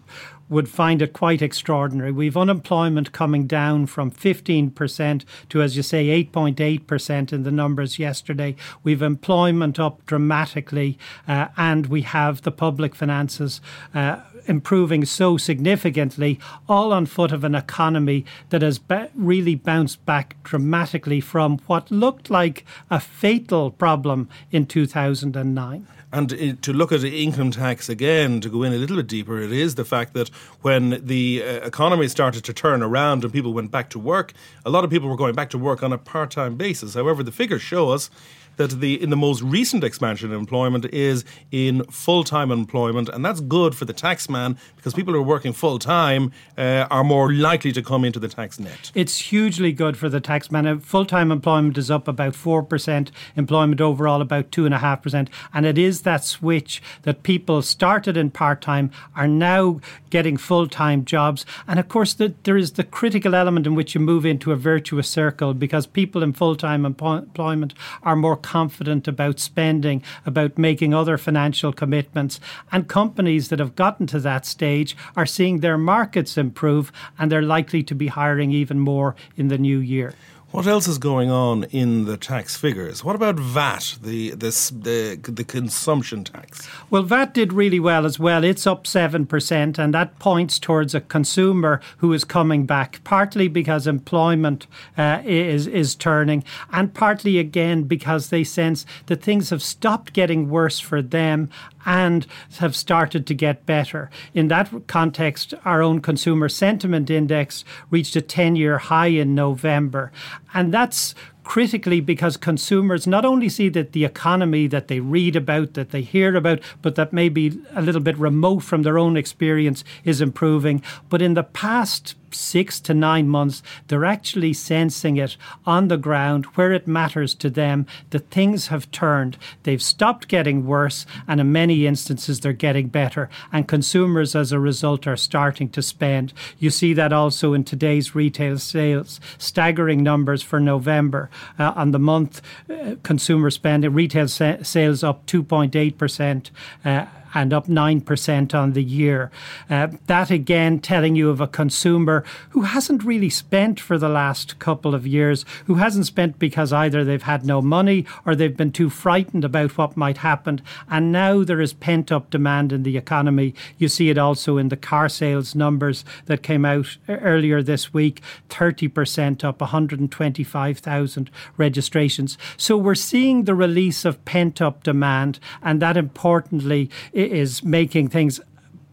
would 0.51 0.69
find 0.69 1.01
it 1.01 1.13
quite 1.13 1.41
extraordinary. 1.41 2.11
We've 2.11 2.37
unemployment 2.37 3.13
coming 3.13 3.47
down 3.47 3.87
from 3.87 4.11
15% 4.11 5.25
to, 5.49 5.61
as 5.61 5.77
you 5.77 5.81
say, 5.81 6.23
8.8% 6.25 7.33
in 7.33 7.43
the 7.43 7.51
numbers 7.51 7.97
yesterday. 7.97 8.55
We've 8.83 9.01
employment 9.01 9.79
up 9.79 10.05
dramatically, 10.05 10.99
uh, 11.27 11.47
and 11.55 11.87
we 11.87 12.01
have 12.01 12.41
the 12.41 12.51
public 12.51 12.93
finances. 12.93 13.61
Uh, 13.95 14.17
improving 14.47 15.05
so 15.05 15.37
significantly, 15.37 16.39
all 16.67 16.91
on 16.91 17.05
foot 17.05 17.31
of 17.31 17.43
an 17.43 17.55
economy 17.55 18.25
that 18.49 18.61
has 18.61 18.79
really 19.15 19.55
bounced 19.55 20.03
back 20.05 20.35
dramatically 20.43 21.21
from 21.21 21.59
what 21.67 21.91
looked 21.91 22.29
like 22.29 22.65
a 22.89 22.99
fatal 22.99 23.71
problem 23.71 24.27
in 24.51 24.65
2009. 24.65 25.87
And 26.13 26.61
to 26.61 26.73
look 26.73 26.91
at 26.91 27.03
income 27.03 27.51
tax 27.51 27.87
again, 27.87 28.41
to 28.41 28.49
go 28.49 28.63
in 28.63 28.73
a 28.73 28.77
little 28.77 28.97
bit 28.97 29.07
deeper, 29.07 29.39
it 29.39 29.51
is 29.51 29.75
the 29.75 29.85
fact 29.85 30.13
that 30.13 30.29
when 30.61 31.05
the 31.05 31.41
uh, 31.41 31.47
economy 31.65 32.07
started 32.09 32.43
to 32.43 32.53
turn 32.53 32.83
around 32.83 33.23
and 33.23 33.31
people 33.31 33.53
went 33.53 33.71
back 33.71 33.89
to 33.91 33.99
work, 33.99 34.33
a 34.65 34.69
lot 34.69 34.83
of 34.83 34.89
people 34.89 35.07
were 35.07 35.15
going 35.15 35.35
back 35.35 35.49
to 35.51 35.57
work 35.57 35.81
on 35.81 35.93
a 35.93 35.97
part 35.97 36.31
time 36.31 36.55
basis. 36.55 36.95
However, 36.95 37.23
the 37.23 37.31
figures 37.31 37.61
show 37.61 37.89
us 37.91 38.09
that 38.57 38.79
the 38.79 39.01
in 39.01 39.09
the 39.09 39.15
most 39.15 39.41
recent 39.41 39.83
expansion 39.83 40.31
in 40.31 40.37
employment 40.37 40.85
is 40.93 41.25
in 41.51 41.83
full 41.85 42.23
time 42.23 42.51
employment, 42.51 43.09
and 43.09 43.23
that's 43.25 43.39
good 43.41 43.75
for 43.75 43.85
the 43.85 43.93
taxman 43.93 44.57
because 44.75 44.93
people 44.93 45.13
who 45.13 45.19
are 45.19 45.23
working 45.23 45.53
full 45.53 45.79
time 45.79 46.31
uh, 46.57 46.87
are 46.91 47.03
more 47.03 47.31
likely 47.31 47.71
to 47.71 47.81
come 47.81 48.05
into 48.05 48.19
the 48.19 48.27
tax 48.27 48.59
net. 48.59 48.91
It's 48.93 49.17
hugely 49.19 49.71
good 49.71 49.97
for 49.97 50.09
the 50.09 50.21
taxman. 50.21 50.81
Full 50.81 51.05
time 51.05 51.31
employment 51.31 51.77
is 51.77 51.89
up 51.89 52.07
about 52.07 52.35
four 52.35 52.63
percent, 52.63 53.11
employment 53.35 53.81
overall 53.81 54.21
about 54.21 54.51
two 54.51 54.65
and 54.65 54.73
a 54.73 54.79
half 54.79 55.01
percent, 55.01 55.29
and 55.53 55.65
it 55.65 55.77
is 55.77 56.01
that 56.01 56.23
switch 56.23 56.81
that 57.03 57.23
people 57.23 57.61
started 57.61 58.17
in 58.17 58.31
part 58.31 58.61
time 58.61 58.91
are 59.15 59.27
now 59.27 59.79
getting 60.09 60.37
full 60.37 60.67
time 60.67 61.05
jobs, 61.05 61.45
and 61.67 61.79
of 61.79 61.87
course 61.87 62.13
the, 62.13 62.33
there 62.43 62.57
is 62.57 62.73
the 62.73 62.83
critical 62.83 63.35
element 63.35 63.65
in 63.65 63.75
which 63.75 63.95
you 63.95 64.01
move 64.01 64.25
into 64.25 64.51
a 64.51 64.55
virtuous 64.55 65.09
circle 65.09 65.53
because 65.53 65.87
people 65.87 66.23
in 66.23 66.33
full 66.33 66.55
time 66.55 66.85
employment 66.85 67.73
are 68.03 68.15
more 68.15 68.37
confident 68.41 69.07
about 69.07 69.39
spending, 69.39 70.03
about 70.25 70.57
making 70.57 70.93
other 70.93 71.17
financial 71.17 71.71
commitments. 71.71 72.39
And 72.71 72.87
companies 72.87 73.49
that 73.49 73.59
have 73.59 73.75
gotten 73.75 74.07
to 74.07 74.19
that 74.19 74.45
stage 74.45 74.95
are 75.15 75.25
seeing 75.25 75.59
their 75.59 75.77
markets 75.77 76.37
improve 76.37 76.91
and 77.17 77.31
they're 77.31 77.41
likely 77.41 77.83
to 77.83 77.95
be 77.95 78.07
hiring 78.07 78.51
even 78.51 78.79
more 78.79 79.15
in 79.37 79.47
the 79.47 79.57
new 79.57 79.79
year. 79.79 80.13
What 80.51 80.67
else 80.67 80.85
is 80.85 80.97
going 80.97 81.31
on 81.31 81.63
in 81.71 82.03
the 82.03 82.17
tax 82.17 82.57
figures? 82.57 83.05
What 83.05 83.15
about 83.15 83.39
VAT, 83.39 83.95
the 84.01 84.31
the 84.31 85.17
the 85.23 85.45
consumption 85.45 86.25
tax? 86.25 86.67
Well, 86.89 87.03
VAT 87.03 87.33
did 87.33 87.53
really 87.53 87.79
well 87.79 88.05
as 88.05 88.19
well. 88.19 88.43
It's 88.43 88.67
up 88.67 88.85
seven 88.85 89.25
percent, 89.25 89.79
and 89.79 89.93
that 89.93 90.19
points 90.19 90.59
towards 90.59 90.93
a 90.93 90.99
consumer 90.99 91.79
who 91.99 92.11
is 92.11 92.25
coming 92.25 92.65
back. 92.65 93.01
Partly 93.05 93.47
because 93.47 93.87
employment 93.87 94.67
uh, 94.97 95.21
is 95.23 95.67
is 95.67 95.95
turning, 95.95 96.43
and 96.73 96.93
partly 96.93 97.39
again 97.39 97.83
because 97.83 98.27
they 98.27 98.43
sense 98.43 98.85
that 99.05 99.23
things 99.23 99.51
have 99.51 99.63
stopped 99.63 100.11
getting 100.11 100.49
worse 100.49 100.81
for 100.81 101.01
them 101.01 101.49
and 101.85 102.25
have 102.59 102.75
started 102.75 103.25
to 103.27 103.33
get 103.33 103.65
better. 103.65 104.09
In 104.33 104.47
that 104.49 104.71
context, 104.87 105.53
our 105.65 105.81
own 105.81 106.01
consumer 106.01 106.49
sentiment 106.49 107.09
index 107.09 107.63
reached 107.89 108.15
a 108.15 108.21
10 108.21 108.55
year 108.55 108.77
high 108.77 109.07
in 109.07 109.35
November. 109.35 110.11
And 110.53 110.73
that's 110.73 111.15
critically 111.43 111.99
because 111.99 112.37
consumers 112.37 113.07
not 113.07 113.25
only 113.25 113.49
see 113.49 113.69
that 113.69 113.93
the 113.93 114.05
economy 114.05 114.67
that 114.67 114.87
they 114.87 114.99
read 114.99 115.35
about, 115.35 115.73
that 115.73 115.89
they 115.89 116.01
hear 116.01 116.35
about, 116.35 116.59
but 116.81 116.95
that 116.95 117.11
may 117.11 117.29
be 117.29 117.59
a 117.75 117.81
little 117.81 118.01
bit 118.01 118.17
remote 118.17 118.59
from 118.59 118.83
their 118.83 118.99
own 118.99 119.17
experience 119.17 119.83
is 120.03 120.21
improving, 120.21 120.83
but 121.09 121.21
in 121.21 121.33
the 121.33 121.43
past 121.43 122.15
six 122.33 122.79
to 122.81 122.93
nine 122.93 123.27
months, 123.27 123.63
they're 123.87 124.05
actually 124.05 124.53
sensing 124.53 125.17
it 125.17 125.37
on 125.65 125.87
the 125.87 125.97
ground 125.97 126.45
where 126.55 126.71
it 126.71 126.87
matters 126.87 127.33
to 127.35 127.49
them 127.49 127.85
that 128.11 128.29
things 128.29 128.67
have 128.67 128.91
turned. 128.91 129.37
They've 129.63 129.81
stopped 129.81 130.27
getting 130.27 130.65
worse, 130.65 131.05
and 131.27 131.39
in 131.39 131.51
many 131.51 131.85
instances, 131.85 132.39
they're 132.39 132.53
getting 132.53 132.87
better. 132.87 133.29
And 133.51 133.67
consumers, 133.67 134.35
as 134.35 134.51
a 134.51 134.59
result, 134.59 135.07
are 135.07 135.17
starting 135.17 135.69
to 135.69 135.81
spend. 135.81 136.33
You 136.57 136.69
see 136.69 136.93
that 136.93 137.13
also 137.13 137.53
in 137.53 137.63
today's 137.63 138.15
retail 138.15 138.57
sales. 138.57 139.19
Staggering 139.37 140.03
numbers 140.03 140.41
for 140.41 140.59
November. 140.59 141.29
Uh, 141.59 141.73
on 141.75 141.91
the 141.91 141.99
month, 141.99 142.41
uh, 142.69 142.95
consumer 143.03 143.49
spending, 143.49 143.93
retail 143.93 144.27
sa- 144.27 144.63
sales 144.63 145.03
up 145.03 145.25
2.8%. 145.25 146.51
Uh, 146.83 147.05
and 147.33 147.53
up 147.53 147.67
9% 147.67 148.53
on 148.53 148.73
the 148.73 148.83
year. 148.83 149.31
Uh, 149.69 149.87
that 150.07 150.31
again 150.31 150.79
telling 150.79 151.15
you 151.15 151.29
of 151.29 151.41
a 151.41 151.47
consumer 151.47 152.23
who 152.49 152.61
hasn't 152.61 153.03
really 153.03 153.29
spent 153.29 153.79
for 153.79 153.97
the 153.97 154.09
last 154.09 154.59
couple 154.59 154.93
of 154.95 155.07
years, 155.07 155.45
who 155.65 155.75
hasn't 155.75 156.05
spent 156.05 156.39
because 156.39 156.73
either 156.73 157.03
they've 157.03 157.23
had 157.23 157.45
no 157.45 157.61
money 157.61 158.05
or 158.25 158.35
they've 158.35 158.57
been 158.57 158.71
too 158.71 158.89
frightened 158.89 159.45
about 159.45 159.77
what 159.77 159.97
might 159.97 160.17
happen. 160.17 160.61
And 160.89 161.11
now 161.11 161.43
there 161.43 161.61
is 161.61 161.73
pent 161.73 162.11
up 162.11 162.29
demand 162.29 162.71
in 162.71 162.83
the 162.83 162.97
economy. 162.97 163.53
You 163.77 163.87
see 163.87 164.09
it 164.09 164.17
also 164.17 164.57
in 164.57 164.69
the 164.69 164.77
car 164.77 165.09
sales 165.09 165.55
numbers 165.55 166.03
that 166.25 166.43
came 166.43 166.65
out 166.65 166.97
earlier 167.07 167.61
this 167.61 167.93
week 167.93 168.21
30% 168.49 169.43
up, 169.43 169.61
125,000 169.61 171.31
registrations. 171.57 172.37
So 172.57 172.77
we're 172.77 172.95
seeing 172.95 173.43
the 173.43 173.55
release 173.55 174.05
of 174.05 174.23
pent 174.25 174.61
up 174.61 174.83
demand, 174.83 175.39
and 175.61 175.81
that 175.81 175.97
importantly 175.97 176.89
is 177.25 177.63
making 177.63 178.09
things 178.09 178.39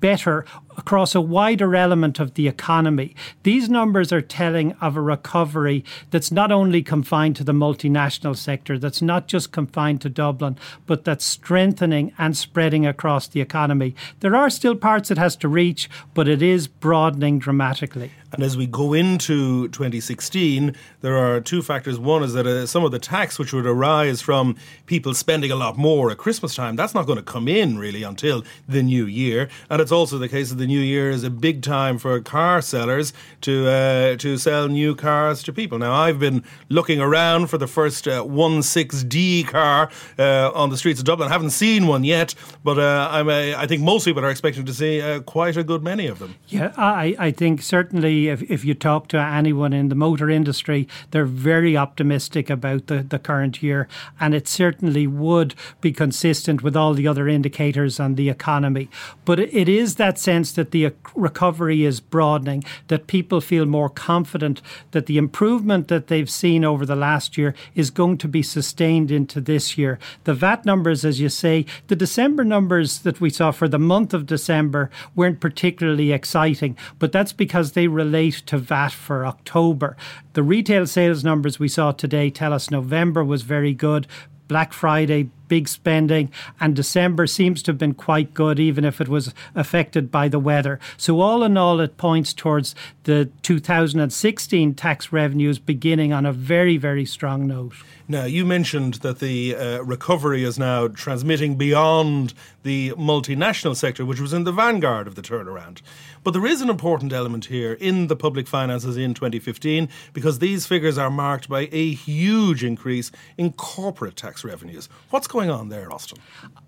better 0.01 0.45
across 0.79 1.15
a 1.15 1.21
wider 1.21 1.75
element 1.75 2.21
of 2.21 2.35
the 2.35 2.49
economy. 2.49 3.15
These 3.43 3.69
numbers 3.69 4.13
are 4.13 4.23
telling 4.23 4.73
of 4.81 4.97
a 4.97 5.01
recovery 5.03 5.85
that's 6.11 6.31
not 6.31 6.53
only 6.53 6.83
confined 6.83 7.37
to 7.37 7.45
the 7.45 7.53
multinational 7.53 8.37
sector, 8.37 8.79
that's 8.79 9.03
not 9.03 9.27
just 9.27 9.53
confined 9.53 10.01
to 10.03 10.09
Dublin, 10.09 10.57
but 10.87 11.05
that's 11.05 11.25
strengthening 11.25 12.13
and 12.17 12.37
spreading 12.37 12.87
across 12.87 13.27
the 13.27 13.41
economy. 13.41 13.95
There 14.21 14.37
are 14.37 14.49
still 14.49 14.77
parts 14.77 15.11
it 15.11 15.19
has 15.19 15.35
to 15.37 15.49
reach, 15.49 15.91
but 16.15 16.29
it 16.29 16.41
is 16.41 16.69
broadening 16.69 17.41
dramatically. 17.41 18.13
And 18.33 18.43
as 18.43 18.59
we 18.59 18.67
go 18.67 18.93
into 18.93 19.69
2016, 19.69 20.77
there 21.01 21.17
are 21.17 21.41
two 21.41 21.63
factors. 21.63 21.99
One 21.99 22.23
is 22.23 22.35
that 22.35 22.47
uh, 22.47 22.67
some 22.67 22.85
of 22.85 22.91
the 22.91 22.99
tax 22.99 23.39
which 23.39 23.55
would 23.55 23.67
arise 23.67 24.21
from 24.21 24.57
people 24.85 25.15
spending 25.15 25.51
a 25.51 25.57
lot 25.57 25.79
more 25.79 26.11
at 26.11 26.19
Christmas 26.19 26.55
time, 26.55 26.77
that's 26.77 26.95
not 26.95 27.07
going 27.07 27.17
to 27.17 27.23
come 27.23 27.49
in 27.49 27.79
really 27.79 28.03
until 28.03 28.45
the 28.69 28.83
new 28.83 29.07
year. 29.07 29.49
And 29.71 29.81
it's 29.81 29.93
also 29.93 30.19
the 30.19 30.29
case 30.29 30.51
that 30.51 30.57
the 30.57 30.67
new 30.69 30.79
year 30.79 31.11
is 31.11 31.25
a 31.25 31.31
big 31.31 31.63
time 31.63 31.99
for 31.99 32.21
car 32.21 32.63
sellers 32.63 33.13
to 33.41 33.67
uh, 33.69 34.17
to 34.17 34.39
sell 34.39 34.69
new 34.69 34.95
cars 34.95 35.43
to 35.43 35.53
people. 35.53 35.79
Now, 35.79 35.95
I've 35.95 36.21
been 36.21 36.45
looking 36.69 37.01
around 37.01 37.49
for 37.49 37.59
the 37.59 37.67
first 37.67 38.07
uh, 38.07 38.23
16D 38.23 39.49
car 39.49 39.91
uh, 40.19 40.53
on 40.53 40.71
the 40.71 40.77
streets 40.77 41.01
of 41.01 41.07
Dublin. 41.07 41.29
I 41.29 41.33
haven't 41.33 41.51
seen 41.51 41.87
one 41.87 42.05
yet, 42.05 42.35
but 42.63 42.79
uh, 42.79 43.09
I'm, 43.11 43.29
I 43.29 43.67
think 43.67 43.83
most 43.83 44.05
people 44.05 44.25
are 44.25 44.31
expecting 44.31 44.65
to 44.67 44.75
see 44.75 45.01
uh, 45.01 45.21
quite 45.21 45.57
a 45.57 45.65
good 45.65 45.83
many 45.83 46.07
of 46.07 46.19
them. 46.19 46.37
Yeah, 46.49 46.73
I, 46.77 47.17
I 47.19 47.31
think 47.31 47.63
certainly 47.63 48.29
if, 48.29 48.43
if 48.51 48.65
you 48.65 48.75
talk 48.75 49.09
to 49.09 49.19
anyone 49.19 49.73
in 49.73 49.89
the 49.89 49.95
motor 49.95 50.31
industry, 50.31 50.87
they're 51.11 51.25
very 51.25 51.77
optimistic 51.77 52.51
about 52.51 52.87
the, 52.87 53.03
the 53.03 53.19
current 53.19 53.63
year. 53.63 53.89
And 54.21 54.35
it 54.35 54.47
certainly 54.47 55.07
would 55.07 55.55
be 55.81 55.93
consistent 55.93 56.63
with 56.63 56.77
all 56.77 56.95
the 56.95 57.09
other 57.09 57.27
indicators 57.29 57.99
on 57.99 58.15
the 58.15 58.29
economy. 58.29 58.89
But 59.25 59.41
it 59.41 59.69
is 59.69 59.97
that 59.97 60.19
sense 60.19 60.53
that 60.59 60.73
the 60.73 60.93
recovery 61.15 61.85
is 61.85 62.01
broadening, 62.01 62.65
that 62.89 63.07
people 63.07 63.41
feel 63.41 63.65
more 63.65 63.89
confident 63.89 64.61
that 64.91 65.07
the 65.07 65.17
improvement 65.17 65.87
that 65.87 66.09
they've 66.09 66.29
seen 66.29 66.65
over 66.65 66.85
the 66.85 66.97
last 66.97 67.39
year 67.39 67.55
is 67.77 67.91
going 67.91 68.19
to 68.19 68.27
be 68.27 68.43
sustained 68.43 69.13
into 69.13 69.41
this 69.41 69.79
year. 69.79 70.01
The 70.25 70.35
VAT 70.35 70.65
numbers, 70.65 71.05
as 71.05 71.21
you 71.21 71.29
say, 71.29 71.65
the 71.87 71.95
December 71.95 72.43
numbers 72.43 72.99
that 73.01 73.21
we 73.21 73.31
saw 73.31 73.53
for 73.53 73.69
the 73.69 73.79
month 73.79 74.13
of 74.13 74.27
December 74.27 74.91
weren't 75.15 75.39
particularly 75.39 76.11
exciting, 76.11 76.77
but 76.99 77.13
that's 77.13 77.33
because 77.33 77.73
they 77.73 77.87
relate 77.87 78.43
to 78.47 78.59
VAT 78.59 78.91
for 78.91 79.25
October. 79.25 79.97
The 80.33 80.43
retail 80.43 80.89
sales 80.89 81.23
numbers 81.23 81.61
we 81.61 81.69
saw 81.69 81.93
today 81.93 82.31
tell 82.31 82.53
us 82.53 82.69
November 82.69 83.25
was 83.25 83.43
very 83.43 83.75
good. 83.75 84.09
Black 84.49 84.73
Friday, 84.73 85.31
big 85.49 85.69
spending, 85.69 86.31
and 86.61 86.77
December 86.77 87.27
seems 87.27 87.63
to 87.63 87.71
have 87.71 87.79
been 87.79 87.95
quite 87.95 88.35
good, 88.35 88.61
even 88.61 88.85
if 88.85 89.01
it 89.01 89.09
was 89.09 89.35
affected 89.55 90.11
by 90.11 90.29
the 90.29 90.39
weather. 90.39 90.79
So, 90.97 91.21
all 91.21 91.43
in 91.43 91.57
all, 91.57 91.81
it 91.81 91.97
points 91.97 92.33
towards 92.33 92.75
the 93.05 93.31
2016 93.43 94.75
tax 94.75 95.13
revenues 95.13 95.59
beginning 95.59 96.13
on 96.13 96.27
a 96.27 96.33
very, 96.33 96.77
very 96.77 97.05
strong 97.05 97.47
note. 97.47 97.75
Now, 98.11 98.25
you 98.25 98.47
mentioned 98.47 98.95
that 98.95 99.19
the 99.19 99.55
uh, 99.55 99.83
recovery 99.83 100.43
is 100.43 100.59
now 100.59 100.89
transmitting 100.89 101.57
beyond 101.57 102.33
the 102.63 102.93
multinational 102.93 103.77
sector, 103.77 104.05
which 104.07 104.21
was 104.21 104.33
in 104.33 104.45
the 104.45 104.53
vanguard 104.53 105.07
of 105.07 105.15
the 105.15 105.23
turnaround. 105.23 105.83
But 106.25 106.33
there 106.33 106.47
is 106.47 106.61
an 106.61 106.71
important 106.71 107.13
element 107.13 107.47
here 107.47 107.75
in 107.75 108.09
the 108.09 108.17
public 108.17 108.49
finances 108.49 108.97
in 108.97 109.15
2015 109.15 109.89
because 110.13 110.39
these 110.39 110.67
figures 110.67 110.99
are 110.99 111.11
marked 111.11 111.49
by 111.49 111.69
a 111.71 111.93
huge 111.93 112.65
increase 112.65 113.11
in 113.37 113.53
corporate 113.53 114.17
tax 114.17 114.45
revenues. 114.45 114.89
What's 115.11 115.27
going 115.27 115.38
on 115.47 115.69
there, 115.69 115.93
Austin? 115.93 116.19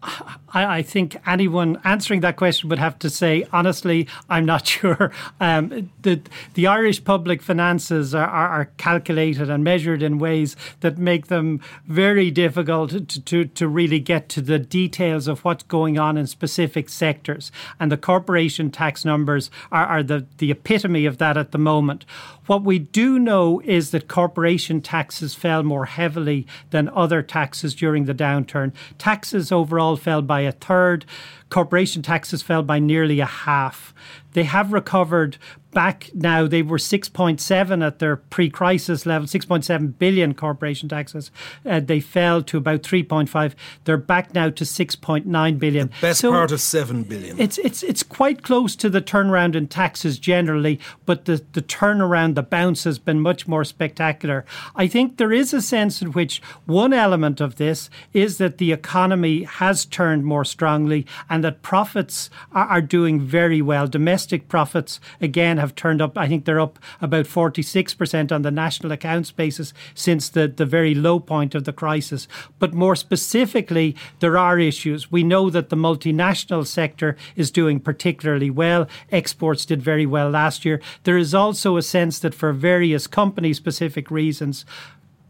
I, 0.03 0.79
I 0.79 0.83
think 0.83 1.17
anyone 1.27 1.81
answering 1.85 2.21
that 2.21 2.37
question 2.37 2.69
would 2.69 2.79
have 2.79 2.99
to 3.01 3.11
say, 3.11 3.47
honestly, 3.53 4.07
I'm 4.29 4.47
not 4.47 4.67
sure. 4.67 5.13
Um, 5.41 5.91
the, 6.03 6.21
the 6.55 6.67
Irish 6.67 7.05
public 7.05 7.43
finances 7.43 8.15
are, 8.15 8.27
are, 8.27 8.49
are 8.49 8.65
calculated 8.77 9.51
and 9.51 9.65
measured 9.65 10.03
in 10.03 10.19
ways 10.19 10.57
that 10.81 10.99
make 10.99 11.27
them 11.27 11.61
very 11.87 12.31
difficult 12.31 12.91
to, 12.91 13.21
to, 13.23 13.45
to 13.45 13.69
really 13.69 14.01
get 14.01 14.29
to 14.31 14.41
the 14.41 14.59
details 14.59 15.27
of 15.27 15.45
what's 15.45 15.65
going 15.65 15.99
on 15.99 16.17
in 16.17 16.27
specific 16.27 16.89
sectors. 16.89 17.51
And 17.79 17.91
the 17.91 17.97
corporation 17.97 18.71
tax 18.71 19.05
numbers 19.05 19.51
are, 19.73 19.87
are 19.87 20.03
the, 20.03 20.27
the 20.39 20.51
epitome 20.51 21.07
of 21.07 21.19
that 21.19 21.37
at 21.37 21.53
the 21.53 21.59
moment. 21.59 22.05
What 22.47 22.65
we 22.65 22.81
do 22.81 23.19
know 23.19 23.61
is 23.65 23.93
that 23.93 24.09
corporation 24.09 24.81
taxes 24.81 25.35
fell 25.35 25.63
more 25.63 25.85
heavily 25.85 26.47
than 26.71 26.89
other 26.89 27.23
taxes 27.23 27.75
during 27.77 28.07
the 28.07 28.15
downturn. 28.15 28.60
Taxes 28.99 29.51
overall 29.51 29.97
fell 29.97 30.23
by 30.23 30.43
a 30.43 30.53
third, 30.53 31.05
corporation 31.49 32.03
taxes 32.03 32.43
fell 32.43 32.63
by 32.63 32.79
nearly 32.79 33.21
a 33.21 33.27
half. 33.27 33.95
They 34.33 34.45
have 34.45 34.73
recovered 34.73 35.39
back 35.73 36.11
now. 36.15 36.47
They 36.47 36.63
were 36.63 36.79
6.7 36.79 37.87
at 37.87 37.99
their 37.99 38.17
pre 38.17 38.51
crisis 38.51 39.07
level, 39.07 39.27
6.7 39.27 39.99
billion 39.99 40.35
corporation 40.35 40.89
taxes. 40.89 41.31
Uh, 41.65 41.81
they 41.81 42.01
fell 42.01 42.43
to 42.43 42.59
about 42.59 42.83
3.5. 42.83 43.55
They're 43.85 43.97
back 43.97 44.35
now 44.35 44.51
to 44.51 44.65
6.9 44.65 45.59
billion. 45.59 45.89
The 45.89 45.95
best 46.01 46.21
so 46.21 46.31
part 46.31 46.53
of 46.53 46.61
7 46.61 47.05
billion. 47.05 47.41
It's, 47.41 47.59
it's, 47.59 47.83
it's 47.83 48.03
quite 48.03 48.43
close 48.43 48.77
to 48.77 48.91
the 48.91 49.03
turnaround 49.03 49.55
in 49.55 49.69
taxes 49.69 50.19
generally, 50.19 50.81
but 51.07 51.25
the, 51.25 51.45
the 51.53 51.63
turnaround, 51.63 52.35
the 52.35 52.43
bounce 52.43 52.85
has 52.85 52.99
been 52.99 53.21
much 53.21 53.47
more 53.47 53.65
spectacular. 53.65 54.45
I 54.75 54.87
think 54.87 55.17
there 55.17 55.33
is 55.33 55.55
a 55.55 55.63
sense 55.63 56.03
in 56.03 56.13
which 56.13 56.43
one 56.67 56.93
element 56.93 57.41
of 57.41 57.57
this 57.57 57.91
is 58.13 58.39
that 58.39 58.59
the 58.59 58.73
economy 58.73 59.45
has 59.45 59.85
turned 59.85 60.25
more 60.25 60.45
strongly 60.45 61.07
and 61.29 61.45
that 61.45 61.63
profits 61.63 62.31
are, 62.53 62.67
are 62.67 62.83
doing 62.83 63.21
very 63.21 63.63
well. 63.63 63.87
Domestic 63.87 64.20
domestic 64.21 64.49
profits, 64.49 65.01
again, 65.19 65.57
have 65.57 65.75
turned 65.75 66.03
up. 66.03 66.19
I 66.19 66.29
think 66.29 66.45
they're 66.45 66.61
up 66.61 66.79
about 67.01 67.25
46% 67.25 68.31
on 68.31 68.43
the 68.43 68.51
national 68.51 68.93
accounts 68.93 69.31
basis 69.31 69.73
since 69.95 70.29
the, 70.29 70.47
the 70.47 70.67
very 70.67 70.95
low 70.95 71.19
point 71.21 71.55
of 71.55 71.65
the 71.65 71.73
crisis. 71.73 72.29
But 72.59 72.75
more 72.75 72.95
specifically, 72.95 73.97
there 74.19 74.37
are 74.37 74.59
issues. 74.59 75.11
We 75.11 75.23
know 75.23 75.49
that 75.49 75.71
the 75.71 75.77
multinational 75.77 76.67
sector 76.67 77.17
is 77.35 77.51
doing 77.51 77.81
particularly 77.81 78.51
well. 78.51 78.87
Exports 79.11 79.65
did 79.65 79.81
very 79.81 80.05
well 80.05 80.29
last 80.29 80.67
year. 80.67 80.83
There 81.05 81.17
is 81.17 81.35
also 81.35 81.79
a 81.79 81.83
sense 81.83 82.19
that 82.19 82.35
for 82.35 82.53
various 82.53 83.07
company 83.07 83.55
specific 83.55 84.11
reasons, 84.11 84.67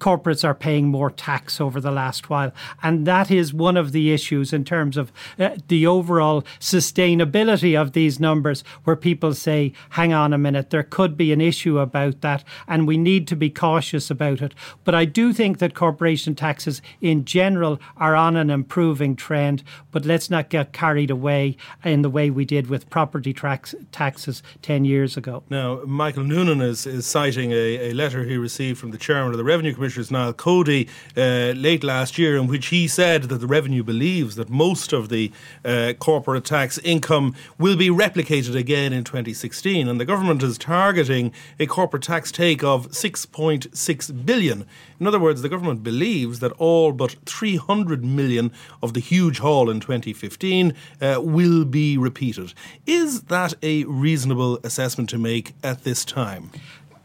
corporates 0.00 0.42
are 0.42 0.54
paying 0.54 0.88
more 0.88 1.10
tax 1.10 1.60
over 1.60 1.80
the 1.80 1.90
last 1.90 2.28
while. 2.28 2.52
And 2.82 3.06
that 3.06 3.30
is 3.30 3.54
one 3.54 3.76
of 3.76 3.92
the 3.92 4.12
issues 4.12 4.52
in 4.52 4.64
terms 4.64 4.96
of 4.96 5.12
uh, 5.38 5.50
the 5.68 5.86
overall 5.86 6.42
sustainability 6.58 7.80
of 7.80 7.92
these 7.92 8.18
numbers, 8.18 8.64
where 8.84 8.96
people 8.96 9.34
say, 9.34 9.72
hang 9.90 10.12
on 10.12 10.32
a 10.32 10.38
minute, 10.38 10.70
there 10.70 10.82
could 10.82 11.16
be 11.16 11.32
an 11.32 11.40
issue 11.40 11.78
about 11.78 12.22
that, 12.22 12.42
and 12.66 12.88
we 12.88 12.96
need 12.96 13.28
to 13.28 13.36
be 13.36 13.50
cautious 13.50 14.10
about 14.10 14.40
it. 14.40 14.54
But 14.84 14.94
I 14.94 15.04
do 15.04 15.32
think 15.32 15.58
that 15.58 15.74
corporation 15.74 16.34
taxes 16.34 16.80
in 17.00 17.24
general 17.24 17.78
are 17.96 18.16
on 18.16 18.36
an 18.36 18.50
improving 18.50 19.14
trend, 19.14 19.62
but 19.90 20.06
let's 20.06 20.30
not 20.30 20.48
get 20.48 20.72
carried 20.72 21.10
away 21.10 21.56
in 21.84 22.02
the 22.02 22.10
way 22.10 22.30
we 22.30 22.44
did 22.44 22.68
with 22.68 22.88
property 22.90 23.34
tax, 23.34 23.74
taxes 23.92 24.42
10 24.62 24.84
years 24.84 25.16
ago. 25.16 25.42
Now, 25.50 25.82
Michael 25.84 26.24
Noonan 26.24 26.62
is, 26.62 26.86
is 26.86 27.06
citing 27.06 27.52
a, 27.52 27.90
a 27.90 27.92
letter 27.92 28.24
he 28.24 28.36
received 28.36 28.78
from 28.78 28.90
the 28.90 28.98
chairman 28.98 29.32
of 29.32 29.38
the 29.38 29.44
Revenue 29.44 29.74
Commission 29.74 29.89
Commissioners 29.90 30.12
Niall 30.12 30.32
Cody 30.34 30.88
uh, 31.16 31.52
late 31.56 31.82
last 31.82 32.16
year, 32.16 32.36
in 32.36 32.46
which 32.46 32.66
he 32.66 32.86
said 32.86 33.24
that 33.24 33.38
the 33.38 33.46
revenue 33.48 33.82
believes 33.82 34.36
that 34.36 34.48
most 34.48 34.92
of 34.92 35.08
the 35.08 35.32
uh, 35.64 35.94
corporate 35.98 36.44
tax 36.44 36.78
income 36.78 37.34
will 37.58 37.76
be 37.76 37.88
replicated 37.88 38.54
again 38.54 38.92
in 38.92 39.02
2016, 39.02 39.88
and 39.88 39.98
the 40.00 40.04
government 40.04 40.44
is 40.44 40.56
targeting 40.56 41.32
a 41.58 41.66
corporate 41.66 42.04
tax 42.04 42.30
take 42.30 42.62
of 42.62 42.88
6.6 42.92 44.24
billion. 44.24 44.64
In 45.00 45.08
other 45.08 45.18
words, 45.18 45.42
the 45.42 45.48
government 45.48 45.82
believes 45.82 46.38
that 46.38 46.52
all 46.52 46.92
but 46.92 47.16
300 47.26 48.04
million 48.04 48.52
of 48.84 48.94
the 48.94 49.00
huge 49.00 49.40
haul 49.40 49.68
in 49.68 49.80
2015 49.80 50.72
uh, 51.00 51.16
will 51.20 51.64
be 51.64 51.98
repeated. 51.98 52.54
Is 52.86 53.22
that 53.22 53.54
a 53.60 53.82
reasonable 53.84 54.60
assessment 54.62 55.10
to 55.10 55.18
make 55.18 55.54
at 55.64 55.82
this 55.82 56.04
time? 56.04 56.52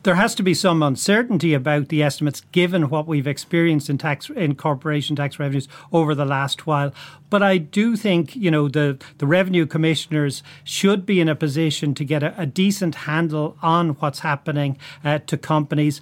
There 0.05 0.15
has 0.15 0.35
to 0.35 0.43
be 0.43 0.53
some 0.53 0.83
uncertainty 0.83 1.55
about 1.55 1.89
the 1.89 2.03
estimates 2.03 2.41
given 2.51 2.89
what 2.89 3.07
we've 3.07 3.25
experienced 3.25 3.89
in 3.89 3.97
tax 3.97 4.29
in 4.29 4.53
corporation 4.53 5.15
tax 5.15 5.39
revenues 5.39 5.67
over 5.91 6.13
the 6.13 6.25
last 6.25 6.67
while. 6.67 6.93
But 7.31 7.41
I 7.41 7.57
do 7.57 7.95
think 7.95 8.35
you 8.35 8.51
know 8.51 8.67
the 8.67 8.99
the 9.17 9.25
revenue 9.25 9.65
commissioners 9.65 10.43
should 10.63 11.07
be 11.07 11.19
in 11.19 11.27
a 11.27 11.35
position 11.35 11.95
to 11.95 12.05
get 12.05 12.21
a, 12.21 12.39
a 12.39 12.45
decent 12.45 12.95
handle 12.95 13.57
on 13.63 13.89
what's 13.95 14.19
happening 14.19 14.77
uh, 15.03 15.19
to 15.25 15.37
companies 15.37 16.01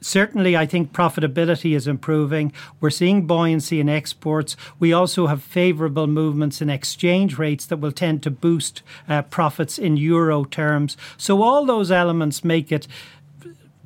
certainly 0.00 0.56
I 0.56 0.66
think 0.66 0.92
profitability 0.92 1.76
is 1.76 1.86
improving. 1.86 2.52
We're 2.80 2.90
seeing 2.90 3.26
buoyancy 3.26 3.80
in 3.80 3.88
exports. 3.88 4.56
We 4.78 4.92
also 4.92 5.26
have 5.26 5.42
favourable 5.42 6.06
movements 6.06 6.60
in 6.60 6.70
exchange 6.70 7.38
rates 7.38 7.66
that 7.66 7.78
will 7.78 7.92
tend 7.92 8.22
to 8.22 8.30
boost 8.30 8.82
uh, 9.08 9.22
profits 9.22 9.78
in 9.78 9.96
euro 9.96 10.44
terms. 10.44 10.96
So 11.16 11.42
all 11.42 11.66
those 11.66 11.90
elements 11.90 12.44
make 12.44 12.72
it 12.72 12.86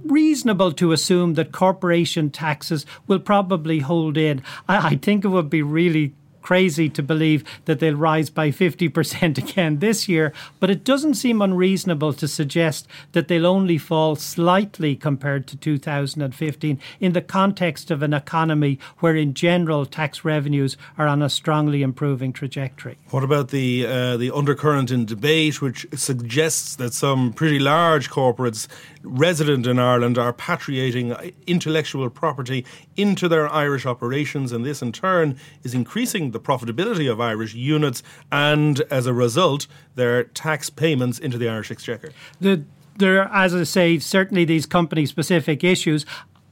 reasonable 0.05 0.73
to 0.73 0.93
assume 0.93 1.35
that 1.35 1.53
corporation 1.53 2.31
taxes 2.31 2.87
will 3.07 3.19
probably 3.19 3.81
hold 3.81 4.17
in. 4.17 4.43
I, 4.69 4.89
I 4.89 4.97
think 4.97 5.25
it 5.25 5.29
would 5.29 5.51
be 5.51 5.63
really 5.63 6.15
crazy 6.45 6.91
to 6.91 7.03
believe 7.03 7.43
that 7.65 7.81
they'll 7.81 7.97
rise 7.97 8.31
by 8.31 8.51
50% 8.51 9.39
again 9.51 9.79
this 9.81 10.09
year, 10.09 10.33
but 10.61 10.71
it 10.71 10.85
doesn't 10.85 11.15
seem 11.15 11.43
unreasonable 11.43 12.13
to 12.13 12.29
suggest 12.29 12.87
that 13.13 13.27
they'll 13.27 13.47
only 13.47 13.79
fall 13.79 14.15
slightly 14.15 14.95
compared 14.95 15.47
to 15.49 15.57
2015 15.57 16.79
in 17.01 17.13
the 17.13 17.23
context 17.23 17.91
of 17.91 18.03
an 18.03 18.13
economy 18.13 18.79
where, 18.99 19.17
in 19.17 19.33
general, 19.33 19.87
tax 19.87 20.25
revenues 20.25 20.77
are 20.99 21.09
on 21.09 21.23
a 21.23 21.31
strongly 21.31 21.83
improving 21.83 22.33
trajectory. 22.33 22.99
What 23.11 23.25
about 23.25 23.49
the 23.49 23.87
uh, 23.87 24.17
the 24.19 24.31
undercurrent 24.31 24.91
in 24.91 25.07
debate, 25.07 25.63
which 25.63 25.87
suggests 25.95 26.77
that 26.77 26.93
some 26.93 27.33
pretty 27.33 27.59
large 27.59 28.11
corporates 28.11 28.69
resident 29.05 29.67
in 29.67 29.79
Ireland 29.79 30.19
are 30.19 30.33
patriating 30.33 31.15
intellectual 31.47 32.09
property 32.11 32.65
into 32.97 33.29
their 33.29 33.49
Irish 33.53 33.87
operations, 33.87 34.51
and 34.51 34.65
this 34.65 34.83
in 34.83 34.93
turn 34.93 35.39
is 35.63 35.75
increasing 35.75 36.31
the 36.31 36.41
profitability 36.41 37.11
of 37.11 37.21
Irish 37.21 37.55
units 37.55 38.03
and, 38.33 38.81
as 38.91 39.07
a 39.07 39.13
result, 39.13 39.67
their 39.95 40.25
tax 40.25 40.71
payments 40.71 41.19
into 41.19 41.39
the 41.39 41.49
Irish 41.49 41.71
Exchequer. 41.71 42.13
The, 42.41 42.65
there, 42.97 43.25
as 43.33 43.55
I 43.55 43.65
say, 43.65 43.99
certainly 43.99 44.45
these 44.45 44.67
company 44.67 45.07
specific 45.07 45.63
issues. 45.63 46.07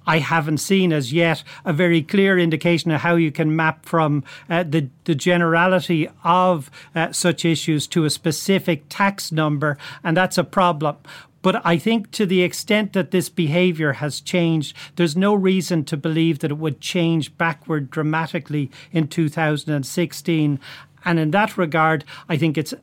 I 0.04 0.18
haven't 0.18 0.58
seen 0.58 0.92
as 0.92 1.12
yet 1.12 1.44
a 1.64 1.72
very 1.72 2.02
clear 2.02 2.36
indication 2.36 2.90
of 2.90 3.02
how 3.02 3.14
you 3.14 3.30
can 3.30 3.54
map 3.54 3.86
from 3.86 4.24
uh, 4.50 4.64
the, 4.64 4.88
the 5.04 5.14
generality 5.14 6.08
of 6.24 6.72
uh, 6.96 7.12
such 7.12 7.44
issues 7.44 7.86
to 7.88 8.04
a 8.04 8.10
specific 8.10 8.82
tax 8.88 9.30
number, 9.30 9.78
and 10.02 10.16
that's 10.16 10.38
a 10.38 10.44
problem. 10.44 10.96
But 11.42 11.60
I 11.66 11.76
think 11.76 12.10
to 12.12 12.24
the 12.24 12.42
extent 12.42 12.92
that 12.92 13.10
this 13.10 13.28
behaviour 13.28 13.94
has 13.94 14.20
changed, 14.20 14.76
there's 14.96 15.16
no 15.16 15.34
reason 15.34 15.84
to 15.84 15.96
believe 15.96 16.38
that 16.38 16.52
it 16.52 16.58
would 16.58 16.80
change 16.80 17.36
backward 17.36 17.90
dramatically 17.90 18.70
in 18.92 19.08
2016. 19.08 20.60
And 21.04 21.18
in 21.18 21.30
that 21.32 21.58
regard, 21.58 22.04
I 22.28 22.36
think 22.36 22.56
it's 22.56 22.74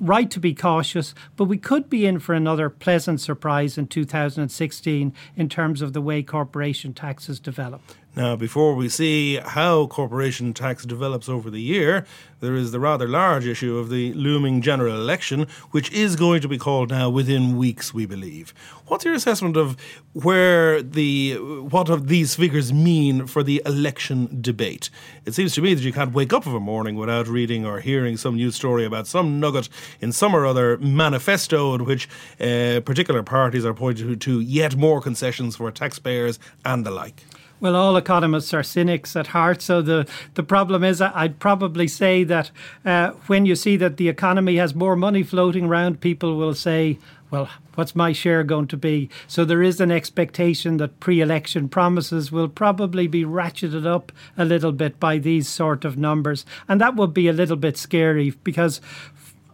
right 0.00 0.30
to 0.30 0.40
be 0.40 0.54
cautious, 0.54 1.14
but 1.36 1.44
we 1.44 1.58
could 1.58 1.90
be 1.90 2.06
in 2.06 2.18
for 2.18 2.34
another 2.34 2.70
pleasant 2.70 3.20
surprise 3.20 3.78
in 3.78 3.86
2016 3.86 5.12
in 5.36 5.48
terms 5.48 5.82
of 5.82 5.92
the 5.92 6.00
way 6.00 6.22
corporation 6.22 6.92
taxes 6.92 7.40
develop. 7.40 7.80
Now, 8.18 8.34
before 8.34 8.74
we 8.74 8.88
see 8.88 9.36
how 9.36 9.86
corporation 9.86 10.52
tax 10.52 10.84
develops 10.84 11.28
over 11.28 11.50
the 11.50 11.60
year, 11.60 12.04
there 12.40 12.56
is 12.56 12.72
the 12.72 12.80
rather 12.80 13.06
large 13.06 13.46
issue 13.46 13.78
of 13.78 13.90
the 13.90 14.12
looming 14.14 14.60
general 14.60 14.96
election, 14.96 15.46
which 15.70 15.88
is 15.92 16.16
going 16.16 16.40
to 16.40 16.48
be 16.48 16.58
called 16.58 16.90
now 16.90 17.10
within 17.10 17.56
weeks, 17.56 17.94
we 17.94 18.06
believe. 18.06 18.52
What's 18.88 19.04
your 19.04 19.14
assessment 19.14 19.56
of 19.56 19.76
where 20.14 20.82
the 20.82 21.36
what 21.36 21.88
of 21.88 22.08
these 22.08 22.34
figures 22.34 22.72
mean 22.72 23.28
for 23.28 23.44
the 23.44 23.62
election 23.64 24.38
debate? 24.40 24.90
It 25.24 25.34
seems 25.34 25.54
to 25.54 25.62
me 25.62 25.74
that 25.74 25.84
you 25.84 25.92
can't 25.92 26.12
wake 26.12 26.32
up 26.32 26.44
of 26.44 26.54
a 26.54 26.58
morning 26.58 26.96
without 26.96 27.28
reading 27.28 27.64
or 27.64 27.78
hearing 27.78 28.16
some 28.16 28.34
news 28.34 28.56
story 28.56 28.84
about 28.84 29.06
some 29.06 29.38
nugget 29.38 29.68
in 30.00 30.10
some 30.10 30.34
or 30.34 30.44
other 30.44 30.76
manifesto 30.78 31.72
in 31.72 31.84
which 31.84 32.08
uh, 32.40 32.80
particular 32.84 33.22
parties 33.22 33.64
are 33.64 33.74
pointing 33.74 34.08
to, 34.08 34.16
to 34.16 34.40
yet 34.40 34.74
more 34.74 35.00
concessions 35.00 35.54
for 35.54 35.70
taxpayers 35.70 36.40
and 36.64 36.84
the 36.84 36.90
like. 36.90 37.22
Well, 37.60 37.74
all 37.74 37.96
economists 37.96 38.54
are 38.54 38.62
cynics 38.62 39.16
at 39.16 39.28
heart. 39.28 39.62
So 39.62 39.82
the, 39.82 40.08
the 40.34 40.44
problem 40.44 40.84
is, 40.84 41.00
I'd 41.00 41.40
probably 41.40 41.88
say 41.88 42.22
that 42.24 42.52
uh, 42.84 43.10
when 43.26 43.46
you 43.46 43.56
see 43.56 43.76
that 43.76 43.96
the 43.96 44.08
economy 44.08 44.56
has 44.56 44.76
more 44.76 44.94
money 44.94 45.24
floating 45.24 45.64
around, 45.64 46.00
people 46.00 46.36
will 46.36 46.54
say, 46.54 46.98
well, 47.30 47.50
what's 47.74 47.96
my 47.96 48.12
share 48.12 48.44
going 48.44 48.68
to 48.68 48.76
be? 48.76 49.10
So 49.26 49.44
there 49.44 49.62
is 49.62 49.80
an 49.80 49.90
expectation 49.90 50.78
that 50.78 51.00
pre 51.00 51.20
election 51.20 51.68
promises 51.68 52.32
will 52.32 52.48
probably 52.48 53.06
be 53.06 53.24
ratcheted 53.24 53.86
up 53.86 54.12
a 54.36 54.44
little 54.44 54.72
bit 54.72 54.98
by 55.00 55.18
these 55.18 55.48
sort 55.48 55.84
of 55.84 55.98
numbers. 55.98 56.46
And 56.68 56.80
that 56.80 56.96
would 56.96 57.12
be 57.12 57.28
a 57.28 57.32
little 57.32 57.56
bit 57.56 57.76
scary 57.76 58.30
because 58.44 58.80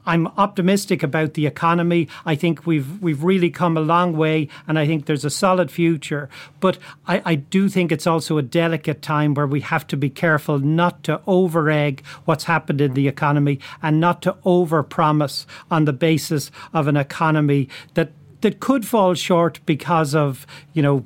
I'm 0.07 0.27
optimistic 0.37 1.03
about 1.03 1.35
the 1.35 1.47
economy. 1.47 2.09
I 2.25 2.35
think 2.35 2.67
we've 2.67 3.01
we've 3.03 3.23
really 3.23 3.51
come 3.51 3.77
a 3.77 3.81
long 3.81 4.17
way, 4.17 4.49
and 4.67 4.79
I 4.79 4.87
think 4.87 5.07
there's 5.07 5.25
a 5.25 5.31
solid 5.31 5.71
future. 5.71 6.29
But 6.61 6.79
I, 7.07 7.23
I 7.25 7.35
do 7.37 7.69
think 7.69 7.91
it's 7.91 8.07
also 8.07 8.39
a 8.39 8.43
delicate 8.43 9.03
time 9.03 9.35
where 9.35 9.47
we 9.47 9.61
have 9.61 9.87
to 9.89 9.97
be 9.97 10.11
careful 10.11 10.59
not 10.59 11.03
to 11.05 11.21
over 11.27 11.71
egg 11.71 12.03
what's 12.25 12.45
happened 12.45 12.81
in 12.81 12.95
the 12.95 13.09
economy 13.09 13.61
and 13.83 14.01
not 14.01 14.23
to 14.23 14.37
over 14.45 14.83
promise 14.83 15.47
on 15.71 15.85
the 15.85 15.93
basis 15.93 16.51
of 16.73 16.89
an 16.89 16.97
economy 16.97 17.69
that 17.95 18.13
that 18.41 18.61
could 18.61 18.87
fall 18.87 19.15
short 19.15 19.59
because 19.65 20.15
of 20.15 20.47
you 20.75 20.83
know 20.83 21.05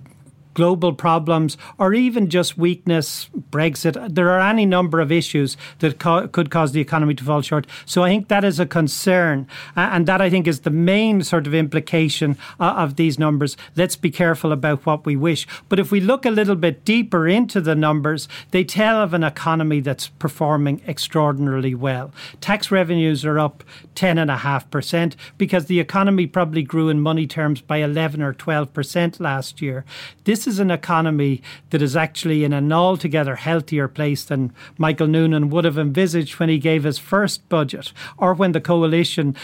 global 0.59 0.93
problems, 0.93 1.57
or 1.79 1.95
even 1.95 2.29
just 2.29 2.59
weakness, 2.59 3.31
Brexit. 3.53 3.95
There 4.13 4.29
are 4.31 4.41
any 4.41 4.67
number 4.67 4.99
of 4.99 5.13
issues 5.13 5.57
that 5.79 6.01
co- 6.01 6.27
could 6.27 6.51
cause 6.51 6.73
the 6.73 6.81
economy 6.81 7.15
to 7.15 7.23
fall 7.23 7.43
short. 7.43 7.65
So 7.87 8.03
I 8.03 8.09
think 8.09 8.27
that 8.27 8.45
is 8.45 8.59
a 8.59 8.67
concern. 8.67 9.47
And 9.77 10.09
that 10.09 10.21
I 10.21 10.29
think 10.29 10.49
is 10.49 10.61
the 10.63 10.71
main 10.71 11.23
sort 11.23 11.47
of 11.47 11.55
implication 11.55 12.37
uh, 12.59 12.75
of 12.77 12.97
these 12.97 13.21
numbers. 13.21 13.57
Let's 13.77 13.95
be 13.95 14.11
careful 14.11 14.51
about 14.51 14.85
what 14.85 15.07
we 15.07 15.15
wish. 15.15 15.47
But 15.69 15.79
if 15.79 15.93
we 15.93 16.01
look 16.01 16.27
a 16.27 16.33
little 16.33 16.57
bit 16.57 16.85
deeper 16.85 17.29
into 17.29 17.61
the 17.61 17.77
numbers, 17.77 18.27
they 18.51 18.65
tell 18.65 19.01
of 19.01 19.15
an 19.15 19.23
economy 19.23 19.79
that's 19.79 20.09
performing 20.09 20.83
extraordinarily 20.89 21.77
well. 21.77 22.11
Tax 22.41 22.73
revenues 22.73 23.25
are 23.25 23.39
up 23.39 23.63
10.5% 23.95 25.15
because 25.37 25.67
the 25.67 25.79
economy 25.79 26.27
probably 26.27 26.65
grew 26.65 26.89
in 26.89 27.01
money 27.01 27.29
terms 27.29 27.61
by 27.61 27.77
11 27.77 28.21
or 28.21 28.35
12% 28.35 29.21
last 29.21 29.63
year. 29.63 29.85
This 30.25 30.48
is 30.49 30.59
an 30.59 30.71
economy 30.71 31.43
that 31.71 31.83
is 31.83 31.95
actually 31.95 32.43
in 32.43 32.53
an 32.53 32.73
altogether 32.73 33.37
healthier 33.37 33.87
place 33.87 34.25
than 34.25 34.53
Michael 34.77 35.07
Noonan 35.07 35.51
would 35.51 35.65
have 35.65 35.79
envisaged 35.79 36.41
when 36.41 36.49
he 36.49 36.59
gave 36.59 36.83
his 36.83 36.99
first 36.99 37.49
budget 37.49 37.93
or 38.17 38.35
when 38.35 38.53
the 38.53 38.61
coalition 38.61 39.37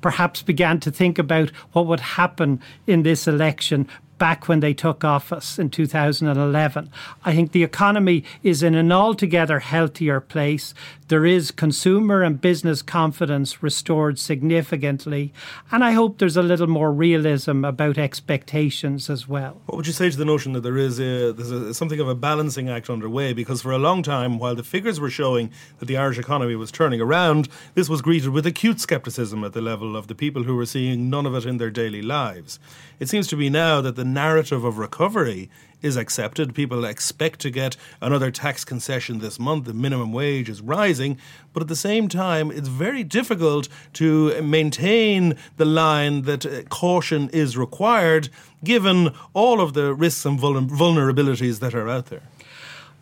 perhaps 0.00 0.42
began 0.42 0.78
to 0.80 0.90
think 0.90 1.18
about 1.18 1.50
what 1.72 1.86
would 1.86 2.00
happen 2.00 2.60
in 2.86 3.02
this 3.02 3.26
election 3.26 3.88
back 4.20 4.48
when 4.48 4.60
they 4.60 4.74
took 4.74 5.02
office 5.02 5.58
in 5.58 5.70
2011. 5.70 6.90
I 7.24 7.34
think 7.34 7.52
the 7.52 7.64
economy 7.64 8.22
is 8.42 8.62
in 8.62 8.74
an 8.74 8.92
altogether 8.92 9.60
healthier 9.60 10.20
place. 10.20 10.74
There 11.10 11.26
is 11.26 11.50
consumer 11.50 12.22
and 12.22 12.40
business 12.40 12.82
confidence 12.82 13.64
restored 13.64 14.16
significantly. 14.16 15.32
And 15.72 15.82
I 15.82 15.90
hope 15.90 16.18
there's 16.18 16.36
a 16.36 16.42
little 16.42 16.68
more 16.68 16.92
realism 16.92 17.64
about 17.64 17.98
expectations 17.98 19.10
as 19.10 19.26
well. 19.26 19.60
What 19.66 19.76
would 19.76 19.88
you 19.88 19.92
say 19.92 20.08
to 20.08 20.16
the 20.16 20.24
notion 20.24 20.52
that 20.52 20.60
there 20.60 20.76
is 20.76 21.00
a, 21.00 21.32
there's 21.32 21.50
a, 21.50 21.74
something 21.74 21.98
of 21.98 22.08
a 22.08 22.14
balancing 22.14 22.68
act 22.68 22.88
underway? 22.88 23.32
Because 23.32 23.60
for 23.60 23.72
a 23.72 23.78
long 23.78 24.04
time, 24.04 24.38
while 24.38 24.54
the 24.54 24.62
figures 24.62 25.00
were 25.00 25.10
showing 25.10 25.50
that 25.80 25.86
the 25.86 25.96
Irish 25.96 26.16
economy 26.16 26.54
was 26.54 26.70
turning 26.70 27.00
around, 27.00 27.48
this 27.74 27.88
was 27.88 28.02
greeted 28.02 28.28
with 28.28 28.46
acute 28.46 28.78
scepticism 28.78 29.42
at 29.42 29.52
the 29.52 29.60
level 29.60 29.96
of 29.96 30.06
the 30.06 30.14
people 30.14 30.44
who 30.44 30.54
were 30.54 30.64
seeing 30.64 31.10
none 31.10 31.26
of 31.26 31.34
it 31.34 31.44
in 31.44 31.56
their 31.56 31.72
daily 31.72 32.02
lives. 32.02 32.60
It 33.00 33.08
seems 33.08 33.26
to 33.28 33.36
be 33.36 33.50
now 33.50 33.80
that 33.80 33.96
the 33.96 34.04
narrative 34.04 34.62
of 34.62 34.78
recovery 34.78 35.50
is 35.82 35.96
accepted. 35.96 36.54
People 36.54 36.84
expect 36.84 37.40
to 37.40 37.50
get 37.50 37.76
another 38.00 38.30
tax 38.30 38.64
concession 38.64 39.18
this 39.18 39.38
month. 39.38 39.64
The 39.64 39.74
minimum 39.74 40.12
wage 40.12 40.48
is 40.48 40.60
rising. 40.60 41.18
But 41.52 41.62
at 41.62 41.68
the 41.68 41.76
same 41.76 42.08
time, 42.08 42.50
it's 42.50 42.68
very 42.68 43.04
difficult 43.04 43.68
to 43.94 44.40
maintain 44.42 45.36
the 45.56 45.64
line 45.64 46.22
that 46.22 46.46
uh, 46.46 46.62
caution 46.64 47.28
is 47.30 47.56
required 47.56 48.28
given 48.62 49.14
all 49.32 49.60
of 49.60 49.72
the 49.72 49.94
risks 49.94 50.24
and 50.26 50.38
vulnerabilities 50.38 51.60
that 51.60 51.74
are 51.74 51.88
out 51.88 52.06
there. 52.06 52.22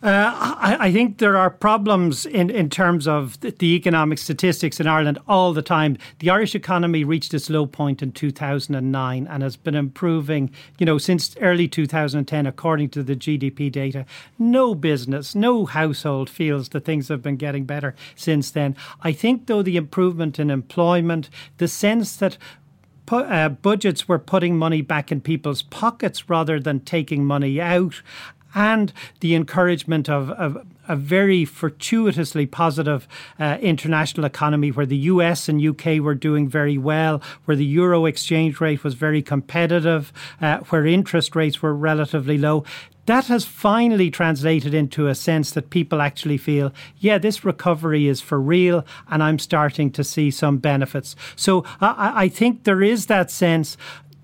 Uh, 0.01 0.31
I, 0.61 0.77
I, 0.79 0.93
think 0.93 1.17
there 1.17 1.35
are 1.35 1.49
problems 1.49 2.25
in, 2.25 2.49
in 2.49 2.69
terms 2.69 3.05
of 3.05 3.37
the, 3.41 3.51
the, 3.51 3.75
economic 3.75 4.17
statistics 4.17 4.79
in 4.79 4.87
Ireland 4.87 5.19
all 5.27 5.51
the 5.51 5.61
time. 5.61 5.97
The 6.19 6.29
Irish 6.29 6.55
economy 6.55 7.03
reached 7.03 7.33
its 7.33 7.49
low 7.49 7.65
point 7.65 8.01
in 8.01 8.13
2009 8.13 9.27
and 9.27 9.43
has 9.43 9.57
been 9.57 9.75
improving, 9.75 10.51
you 10.77 10.85
know, 10.85 10.99
since 10.99 11.35
early 11.41 11.67
2010, 11.67 12.45
according 12.45 12.89
to 12.91 13.03
the 13.03 13.13
GDP 13.13 13.69
data. 13.69 14.05
No 14.37 14.73
business, 14.73 15.35
no 15.35 15.65
household 15.65 16.29
feels 16.29 16.69
that 16.69 16.85
things 16.85 17.09
have 17.09 17.21
been 17.21 17.35
getting 17.35 17.65
better 17.65 17.93
since 18.15 18.51
then. 18.51 18.77
I 19.01 19.11
think, 19.11 19.47
though, 19.47 19.63
the 19.63 19.75
improvement 19.75 20.39
in 20.39 20.49
employment, 20.49 21.29
the 21.57 21.67
sense 21.67 22.15
that 22.15 22.37
uh, 23.11 23.49
budgets 23.49 24.07
were 24.07 24.19
putting 24.19 24.57
money 24.57 24.81
back 24.81 25.11
in 25.11 25.19
people's 25.19 25.63
pockets 25.63 26.29
rather 26.29 26.59
than 26.59 26.79
taking 26.79 27.25
money 27.25 27.59
out, 27.59 28.01
and 28.55 28.91
the 29.19 29.35
encouragement 29.35 30.09
of, 30.09 30.29
of 30.31 30.65
a 30.87 30.95
very 30.95 31.45
fortuitously 31.45 32.47
positive 32.47 33.07
uh, 33.39 33.57
international 33.61 34.25
economy 34.25 34.71
where 34.71 34.87
the 34.87 34.97
US 34.97 35.47
and 35.47 35.63
UK 35.63 35.99
were 35.99 36.15
doing 36.15 36.49
very 36.49 36.77
well, 36.77 37.21
where 37.45 37.55
the 37.55 37.65
euro 37.65 38.05
exchange 38.05 38.59
rate 38.59 38.83
was 38.83 38.95
very 38.95 39.21
competitive, 39.21 40.11
uh, 40.41 40.57
where 40.69 40.85
interest 40.85 41.35
rates 41.35 41.61
were 41.61 41.75
relatively 41.75 42.37
low. 42.37 42.65
That 43.05 43.25
has 43.25 43.45
finally 43.45 44.11
translated 44.11 44.73
into 44.73 45.07
a 45.07 45.15
sense 45.15 45.51
that 45.51 45.69
people 45.69 46.01
actually 46.01 46.37
feel, 46.37 46.71
yeah, 46.99 47.17
this 47.17 47.43
recovery 47.43 48.07
is 48.07 48.21
for 48.21 48.39
real, 48.39 48.85
and 49.09 49.23
I'm 49.23 49.39
starting 49.39 49.91
to 49.91 50.03
see 50.03 50.29
some 50.29 50.57
benefits. 50.57 51.15
So 51.35 51.65
I, 51.81 52.13
I 52.15 52.27
think 52.29 52.63
there 52.63 52.83
is 52.83 53.07
that 53.07 53.31
sense. 53.31 53.77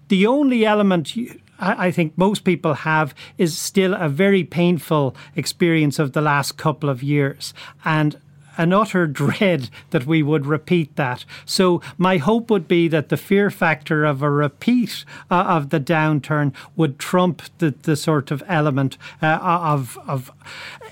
The 0.09 0.27
only 0.27 0.65
element 0.65 1.15
I 1.59 1.91
think 1.91 2.17
most 2.17 2.43
people 2.43 2.73
have 2.73 3.15
is 3.37 3.57
still 3.57 3.93
a 3.93 4.09
very 4.09 4.43
painful 4.43 5.15
experience 5.35 5.99
of 5.99 6.11
the 6.11 6.21
last 6.21 6.57
couple 6.57 6.89
of 6.89 7.01
years. 7.01 7.53
And 7.83 8.17
an 8.57 8.73
utter 8.73 9.07
dread 9.21 9.69
that 9.91 10.05
we 10.05 10.23
would 10.23 10.45
repeat 10.45 10.95
that. 10.95 11.25
So 11.45 11.81
my 11.97 12.17
hope 12.17 12.49
would 12.49 12.67
be 12.67 12.87
that 12.89 13.09
the 13.09 13.17
fear 13.17 13.49
factor 13.49 14.05
of 14.05 14.21
a 14.21 14.29
repeat 14.29 15.05
uh, 15.29 15.35
of 15.35 15.69
the 15.69 15.79
downturn 15.79 16.53
would 16.75 16.99
trump 16.99 17.41
the, 17.59 17.71
the 17.83 17.95
sort 17.95 18.31
of 18.31 18.43
element 18.47 18.97
uh, 19.21 19.39
of, 19.41 19.97
of 20.07 20.31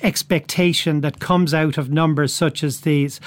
expectation 0.02 1.02
that 1.02 1.20
comes 1.20 1.54
out 1.54 1.78
of 1.78 1.90
numbers 1.90 2.34
such 2.34 2.64
as 2.64 2.82
these. 2.82 3.20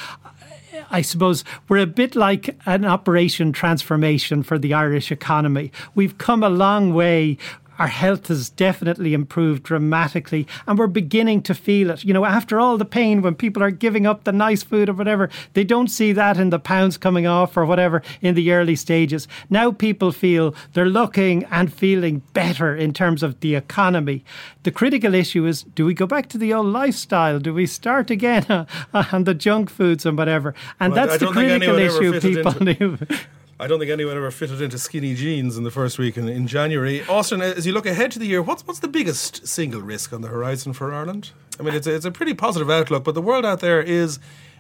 I 0.91 1.03
suppose 1.03 1.45
we're 1.69 1.79
a 1.79 1.87
bit 1.87 2.15
like 2.15 2.57
an 2.67 2.85
operation 2.85 3.53
transformation 3.53 4.43
for 4.43 4.59
the 4.59 4.75
Irish 4.75 5.11
economy. 5.11 5.73
We've 5.95 6.19
come 6.19 6.43
a 6.43 6.49
long 6.49 6.95
way 6.95 7.39
our 7.79 7.87
health 7.87 8.29
has 8.29 8.51
definitely 8.51 9.15
improved 9.15 9.63
dramatically 9.63 10.47
and 10.67 10.79
we're 10.79 10.87
beginning 10.87 11.43
to 11.43 11.55
feel 11.55 11.91
it. 11.91 12.05
You 12.05 12.13
know, 12.13 12.25
after 12.25 12.59
all 12.59 12.79
the 12.79 12.85
pain 12.85 13.23
when 13.23 13.35
people 13.35 13.63
are 13.63 13.71
giving 13.71 14.07
up 14.07 14.25
the 14.25 14.33
nice 14.33 14.63
food 14.63 14.89
or 14.89 14.95
whatever, 14.95 15.29
they 15.55 15.65
don't 15.65 15.89
see 15.89 16.13
that 16.13 16.39
in 16.39 16.51
the 16.51 16.59
pounds 16.59 16.97
coming 16.97 17.27
off 17.27 17.57
or 17.57 17.65
whatever 17.65 18.03
in 18.21 18.35
the 18.35 18.53
early 18.53 18.77
stages. 18.77 19.29
Now 19.51 19.73
people 19.73 20.13
feel 20.13 20.55
they're 20.73 20.87
looking 20.87 21.45
and 21.45 21.73
feeling 21.73 22.23
better 22.33 22.75
in 22.75 22.93
terms 22.93 23.23
of 23.23 23.41
the 23.41 23.55
economy. 23.55 24.25
The 24.63 24.71
critical 24.71 25.15
issue 25.15 25.47
is 25.47 25.63
do 25.63 25.85
we 25.85 25.95
go 25.95 26.07
back 26.07 26.29
to 26.31 26.39
the 26.39 26.53
old 26.53 26.67
lifestyle? 26.67 27.39
Do 27.39 27.55
we 27.55 27.67
start 27.67 28.11
again 28.11 28.67
on 28.95 29.25
the 29.25 29.35
junk 29.35 29.71
foods 29.71 30.07
and 30.07 30.17
whatever? 30.17 30.55
And 30.81 30.93
well, 30.93 31.07
that's 31.07 31.21
the 31.21 31.31
critical 31.31 31.79
issue 31.79 32.21
people 32.21 32.53
I 33.59 33.67
don't 33.67 33.79
think 33.79 33.91
anyone 33.91 34.17
ever 34.17 34.31
fitted 34.31 34.61
into 34.61 34.79
skinny 34.79 35.15
jeans 35.15 35.57
in 35.57 35.65
the 35.65 35.71
first 35.71 35.99
week 35.99 36.19
in, 36.19 36.29
in 36.29 36.47
January. 36.47 37.03
Austin, 37.09 37.41
as 37.41 37.67
you 37.67 37.73
look 37.73 37.87
ahead 37.87 38.11
to 38.13 38.19
the 38.19 38.27
year, 38.27 38.43
what's 38.43 38.67
what's 38.67 38.81
the 38.81 38.89
biggest 38.89 39.47
single 39.47 39.81
risk 39.81 40.13
on 40.13 40.21
the 40.21 40.29
horizon 40.29 40.75
for 40.75 40.93
Ireland? 40.93 41.31
I 41.59 41.63
mean, 41.63 41.75
it's 41.75 41.87
a, 41.87 41.95
it's 41.95 42.05
a 42.05 42.11
pretty 42.11 42.35
positive 42.35 42.69
outlook, 42.69 43.05
but 43.05 43.15
the 43.15 43.23
world 43.23 43.47
out 43.47 43.61
there 43.61 43.81
is 43.81 44.19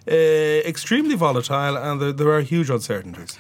uh, 0.08 0.14
extremely 0.14 1.14
volatile 1.14 1.76
and 1.76 2.00
there, 2.00 2.12
there, 2.12 2.30
are 2.30 2.40
huge 2.40 2.70
uncertainties. 2.70 3.36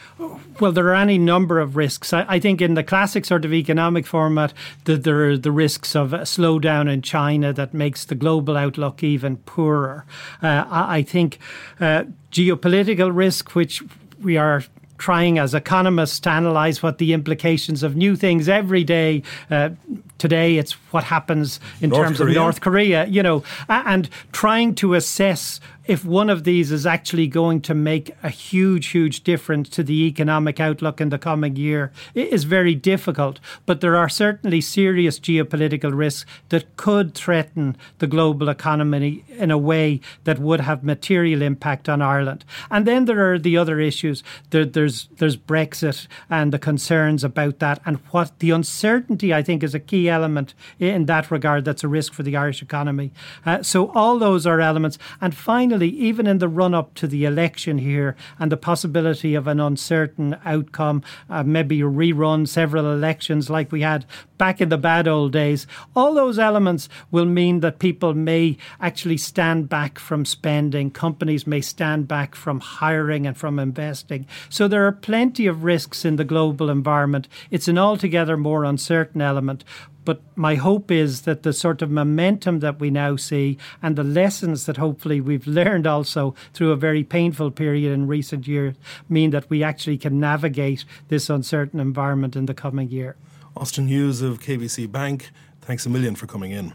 Well, 0.60 0.72
there 0.72 0.88
are 0.88 0.94
any 0.94 1.16
number 1.16 1.58
of 1.58 1.74
risks. 1.74 2.12
I, 2.12 2.26
I 2.28 2.38
think 2.38 2.60
in 2.60 2.74
the 2.74 2.82
classic 2.82 3.24
sort 3.24 3.46
of 3.46 3.54
economic 3.54 4.06
format, 4.06 4.52
the, 4.84 4.96
there 4.96 5.30
are 5.30 5.38
the 5.38 5.52
risks 5.52 5.96
of 5.96 6.12
a 6.12 6.20
slowdown 6.20 6.92
in 6.92 7.00
China 7.00 7.54
that 7.54 7.72
makes 7.72 8.04
the 8.04 8.14
global 8.14 8.58
outlook 8.58 9.02
even 9.02 9.36
poorer. 9.38 10.04
Uh, 10.42 10.66
I, 10.68 10.98
I, 10.98 11.02
think 11.02 11.38
uh, 11.80 12.04
geopolitical 12.30 13.14
risk, 13.14 13.54
which 13.54 13.82
we 14.20 14.36
are 14.36 14.64
trying 14.98 15.38
as 15.38 15.54
economists 15.54 16.20
to 16.20 16.30
analyze 16.30 16.82
what 16.82 16.98
the 16.98 17.12
implications 17.12 17.82
of 17.82 17.96
new 17.96 18.16
things 18.16 18.48
every 18.48 18.84
day. 18.84 19.22
Uh, 19.50 19.70
today, 20.18 20.56
it's 20.56 20.72
what 20.96 21.04
happens 21.04 21.60
in 21.82 21.90
North 21.90 22.06
terms 22.06 22.18
Korea. 22.18 22.30
of 22.30 22.34
North 22.36 22.60
Korea, 22.62 23.06
you 23.06 23.22
know, 23.22 23.42
and 23.68 24.08
trying 24.32 24.74
to 24.76 24.94
assess 24.94 25.60
if 25.86 26.04
one 26.04 26.28
of 26.30 26.44
these 26.44 26.72
is 26.72 26.84
actually 26.84 27.26
going 27.26 27.60
to 27.60 27.74
make 27.74 28.10
a 28.22 28.28
huge, 28.28 28.88
huge 28.88 29.22
difference 29.22 29.68
to 29.68 29.82
the 29.82 30.06
economic 30.06 30.58
outlook 30.58 31.00
in 31.00 31.10
the 31.10 31.18
coming 31.18 31.56
year 31.56 31.92
is 32.14 32.44
very 32.44 32.74
difficult. 32.74 33.38
But 33.66 33.80
there 33.80 33.96
are 33.96 34.08
certainly 34.08 34.60
serious 34.60 35.20
geopolitical 35.20 35.96
risks 35.96 36.28
that 36.48 36.76
could 36.76 37.14
threaten 37.14 37.76
the 37.98 38.06
global 38.06 38.48
economy 38.48 39.24
in 39.28 39.50
a 39.50 39.58
way 39.58 40.00
that 40.24 40.38
would 40.38 40.60
have 40.60 40.82
material 40.82 41.42
impact 41.42 41.88
on 41.88 42.02
Ireland. 42.02 42.44
And 42.70 42.86
then 42.86 43.04
there 43.04 43.32
are 43.32 43.38
the 43.38 43.56
other 43.56 43.78
issues. 43.78 44.22
There, 44.50 44.64
there's 44.64 45.08
there's 45.18 45.36
Brexit 45.36 46.08
and 46.28 46.52
the 46.52 46.58
concerns 46.58 47.22
about 47.22 47.58
that, 47.60 47.80
and 47.86 47.98
what 48.10 48.38
the 48.40 48.50
uncertainty 48.50 49.32
I 49.32 49.42
think 49.42 49.62
is 49.62 49.74
a 49.74 49.80
key 49.80 50.08
element 50.08 50.54
in 50.90 51.06
that 51.06 51.30
regard. 51.30 51.64
That's 51.64 51.84
a 51.84 51.88
risk 51.88 52.12
for 52.12 52.22
the 52.22 52.36
Irish 52.36 52.62
economy. 52.62 53.12
Uh, 53.44 53.62
so 53.62 53.90
all 53.92 54.18
those 54.18 54.46
are 54.46 54.60
elements. 54.60 54.98
And 55.20 55.34
finally 55.34 55.88
even 55.88 56.26
in 56.26 56.38
the 56.38 56.48
run 56.48 56.74
up 56.74 56.94
to 56.94 57.06
the 57.06 57.24
election 57.24 57.78
here 57.78 58.16
and 58.38 58.50
the 58.52 58.56
possibility 58.56 59.34
of 59.34 59.46
an 59.46 59.60
uncertain 59.60 60.36
outcome, 60.44 61.02
uh, 61.28 61.42
maybe 61.42 61.80
a 61.80 61.84
rerun, 61.84 62.46
several 62.46 62.92
elections 62.92 63.50
like 63.50 63.72
we 63.72 63.82
had 63.82 64.06
back 64.38 64.60
in 64.60 64.68
the 64.68 64.78
bad 64.78 65.08
old 65.08 65.32
days, 65.32 65.66
all 65.94 66.14
those 66.14 66.38
elements 66.38 66.88
will 67.10 67.24
mean 67.24 67.60
that 67.60 67.78
people 67.78 68.14
may 68.14 68.56
actually 68.80 69.16
stand 69.16 69.68
back 69.68 69.98
from 69.98 70.24
spending. 70.24 70.90
Companies 70.90 71.46
may 71.46 71.60
stand 71.60 72.06
back 72.06 72.34
from 72.34 72.60
hiring 72.60 73.26
and 73.26 73.36
from 73.36 73.58
investing. 73.58 74.26
So 74.48 74.68
there 74.68 74.86
are 74.86 74.92
plenty 74.92 75.46
of 75.46 75.64
risks 75.64 76.04
in 76.04 76.16
the 76.16 76.24
global 76.24 76.70
environment. 76.70 77.28
It's 77.50 77.68
an 77.68 77.78
altogether 77.78 78.36
more 78.36 78.64
uncertain 78.64 79.20
element. 79.20 79.64
But 80.06 80.22
my 80.36 80.54
hope 80.54 80.90
is 80.92 81.22
that 81.22 81.42
the 81.42 81.52
sort 81.52 81.82
of 81.82 81.90
momentum 81.90 82.60
that 82.60 82.78
we 82.78 82.90
now 82.90 83.16
see 83.16 83.58
and 83.82 83.96
the 83.96 84.04
lessons 84.04 84.64
that 84.66 84.76
hopefully 84.76 85.20
we've 85.20 85.48
learned 85.48 85.84
also 85.84 86.34
through 86.54 86.70
a 86.70 86.76
very 86.76 87.02
painful 87.02 87.50
period 87.50 87.92
in 87.92 88.06
recent 88.06 88.46
years 88.46 88.76
mean 89.08 89.30
that 89.30 89.50
we 89.50 89.64
actually 89.64 89.98
can 89.98 90.20
navigate 90.20 90.84
this 91.08 91.28
uncertain 91.28 91.80
environment 91.80 92.36
in 92.36 92.46
the 92.46 92.54
coming 92.54 92.88
year. 92.88 93.16
Austin 93.56 93.88
Hughes 93.88 94.22
of 94.22 94.40
KBC 94.40 94.90
Bank, 94.92 95.30
thanks 95.60 95.86
a 95.86 95.90
million 95.90 96.14
for 96.14 96.26
coming 96.28 96.52
in. 96.52 96.72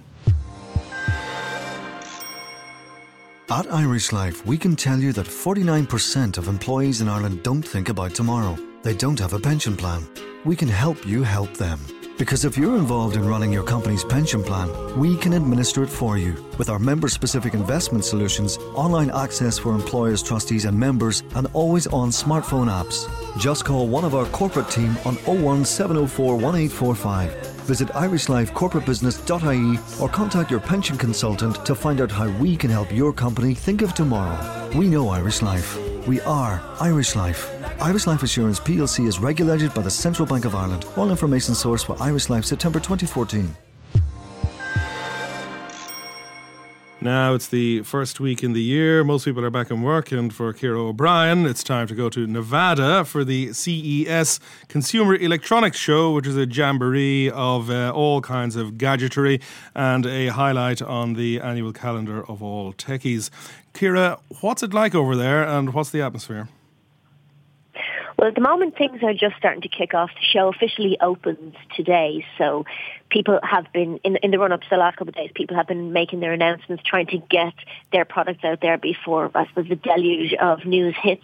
At 3.50 3.72
Irish 3.72 4.12
Life, 4.12 4.46
we 4.46 4.58
can 4.58 4.76
tell 4.76 5.00
you 5.00 5.13
that 5.13 5.26
49% 5.26 6.38
of 6.38 6.50
employees 6.50 7.00
in 7.00 7.08
Ireland 7.08 7.44
don't 7.44 7.63
think 7.63 7.88
about 7.88 8.13
tomorrow. 8.13 8.58
They 8.84 8.94
don't 8.94 9.20
have 9.20 9.34
a 9.34 9.39
pension 9.39 9.78
plan. 9.78 10.06
We 10.44 10.58
can 10.58 10.67
help 10.67 11.06
you 11.06 11.24
help 11.24 11.54
them. 11.56 11.80
Because 12.21 12.45
if 12.45 12.55
you're 12.55 12.77
involved 12.77 13.15
in 13.15 13.27
running 13.27 13.51
your 13.51 13.63
company's 13.63 14.03
pension 14.03 14.43
plan, 14.43 14.69
we 14.95 15.17
can 15.17 15.34
administer 15.34 15.81
it 15.81 15.89
for 15.89 16.19
you 16.19 16.36
with 16.60 16.69
our 16.69 16.77
member 16.77 17.07
specific 17.07 17.55
investment 17.55 18.05
solutions, 18.05 18.60
online 18.75 19.10
access 19.10 19.57
for 19.57 19.73
employers, 19.73 20.21
trustees, 20.21 20.65
and 20.65 20.79
members, 20.79 21.23
and 21.34 21.47
always 21.53 21.88
on 21.88 22.12
smartphone 22.12 22.67
apps. 22.67 23.10
Just 23.39 23.65
call 23.65 23.88
one 23.88 24.05
of 24.05 24.13
our 24.13 24.27
corporate 24.27 24.69
team 24.69 24.95
on 25.03 25.15
01704 25.25 26.36
1845. 26.36 27.34
Visit 27.62 27.88
irishlifecorporatebusiness.ie 27.88 29.79
or 29.99 30.07
contact 30.07 30.51
your 30.51 30.60
pension 30.60 30.99
consultant 30.99 31.65
to 31.65 31.73
find 31.73 32.01
out 32.01 32.12
how 32.12 32.29
we 32.38 32.55
can 32.55 32.69
help 32.69 32.91
your 32.91 33.12
company 33.12 33.55
think 33.55 33.81
of 33.81 33.95
tomorrow. 33.95 34.38
We 34.77 34.89
know 34.89 35.10
Irish 35.10 35.41
Life. 35.41 35.75
We 36.05 36.21
are 36.21 36.62
Irish 36.79 37.15
Life. 37.15 37.61
Irish 37.82 38.06
Life 38.06 38.22
Assurance 38.22 38.60
plc 38.60 39.08
is 39.08 39.17
regulated 39.17 39.74
by 39.74 39.82
the 39.82 39.89
Central 39.89 40.28
Bank 40.28 40.46
of 40.46 40.54
Ireland. 40.54 40.86
All 40.96 41.10
information 41.10 41.56
sourced 41.56 41.84
for 41.84 41.96
Irish 42.00 42.30
Life 42.30 42.46
September 42.46 42.80
2014. 42.80 43.56
Now 47.02 47.34
it's 47.34 47.48
the 47.48 47.82
first 47.82 48.20
week 48.20 48.44
in 48.44 48.54
the 48.54 48.62
year. 48.62 49.04
Most 49.04 49.26
people 49.26 49.44
are 49.44 49.50
back 49.50 49.72
in 49.72 49.82
work, 49.82 50.12
and 50.12 50.32
for 50.32 50.54
Ciara 50.54 50.80
O'Brien, 50.80 51.48
it's 51.48 51.63
time 51.63 51.88
to 51.88 51.96
go 51.96 52.08
to 52.10 52.28
Nevada 52.28 53.04
for 53.04 53.24
the 53.24 53.52
CES 53.52 54.39
Consumer 54.67 55.15
Electronics 55.15 55.80
Show, 55.80 56.12
which 56.12 56.28
is 56.28 56.38
a 56.38 56.46
jamboree 56.46 57.32
of 57.32 57.72
uh, 57.72 57.91
all 57.96 58.22
kinds 58.22 58.56
of 58.56 58.78
gadgetry 58.78 59.41
and 59.74 60.06
a 60.06 60.28
highlight 60.28 60.84
on 60.84 61.15
the 61.15 61.41
annual 61.41 61.74
calendar 61.74 62.24
of 62.30 62.44
all 62.44 62.74
techies. 62.74 63.32
Ciara, 63.74 64.20
what's 64.41 64.62
it 64.62 64.72
like 64.72 64.94
over 64.94 65.15
there, 65.15 65.44
and 65.44 65.74
what's 65.74 65.89
the 65.89 66.04
atmosphere? 66.04 66.48
Well, 68.21 68.27
at 68.27 68.36
the 68.36 68.41
moment, 68.41 68.77
things 68.77 69.01
are 69.01 69.15
just 69.15 69.36
starting 69.38 69.62
to 69.62 69.67
kick 69.67 69.95
off. 69.95 70.12
The 70.13 70.21
show 70.21 70.47
officially 70.47 70.95
opens 71.01 71.55
today, 71.75 72.23
so 72.38 72.65
people 73.10 73.39
have 73.41 73.65
been 73.73 73.97
in, 74.03 74.17
in 74.17 74.29
the 74.29 74.38
run 74.38 74.51
up 74.51 74.62
to 74.62 74.67
the 74.69 74.77
last 74.77 74.97
couple 74.97 75.10
of 75.10 75.15
days. 75.15 75.31
People 75.34 75.57
have 75.57 75.67
been 75.67 75.91
making 75.91 76.19
their 76.19 76.31
announcements, 76.31 76.84
trying 76.86 77.07
to 77.07 77.17
get 77.17 77.55
their 77.91 78.05
products 78.05 78.43
out 78.43 78.62
there 78.62 78.77
before 78.77 79.31
I 79.34 79.47
suppose 79.47 79.69
the 79.69 79.75
deluge 79.75 80.36
of 80.36 80.65
news 80.65 80.93
hits 81.01 81.23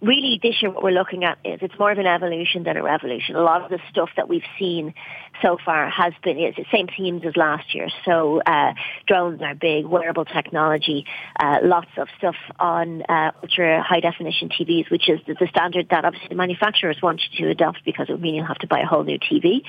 really 0.00 0.38
this 0.42 0.62
year 0.62 0.70
what 0.70 0.82
we're 0.82 0.90
looking 0.90 1.24
at 1.24 1.38
is 1.44 1.58
it's 1.60 1.78
more 1.78 1.90
of 1.90 1.98
an 1.98 2.06
evolution 2.06 2.62
than 2.62 2.76
a 2.76 2.82
revolution. 2.82 3.34
A 3.34 3.42
lot 3.42 3.62
of 3.62 3.70
the 3.70 3.80
stuff 3.90 4.10
that 4.16 4.28
we've 4.28 4.44
seen 4.58 4.94
so 5.42 5.58
far 5.64 5.88
has 5.90 6.12
been 6.22 6.38
it's 6.38 6.56
the 6.56 6.66
same 6.72 6.86
themes 6.96 7.22
as 7.26 7.36
last 7.36 7.74
year. 7.74 7.88
So 8.04 8.40
uh, 8.40 8.74
drones 9.06 9.42
are 9.42 9.54
big, 9.54 9.86
wearable 9.86 10.24
technology, 10.24 11.04
uh, 11.38 11.58
lots 11.62 11.90
of 11.96 12.08
stuff 12.16 12.36
on 12.58 13.02
uh, 13.02 13.32
ultra 13.42 13.82
high 13.82 14.00
definition 14.00 14.48
TVs, 14.48 14.90
which 14.90 15.08
is 15.08 15.20
the, 15.26 15.34
the, 15.34 15.48
standard 15.48 15.88
that 15.90 16.04
obviously 16.04 16.28
the 16.28 16.34
manufacturers 16.34 16.98
want 17.02 17.20
you 17.30 17.46
to 17.46 17.50
adopt 17.50 17.84
because 17.84 18.08
it 18.08 18.12
would 18.12 18.22
mean 18.22 18.34
you'll 18.34 18.46
have 18.46 18.58
to 18.58 18.66
buy 18.66 18.80
a 18.80 18.86
whole 18.86 19.02
new 19.02 19.18
TV. 19.18 19.62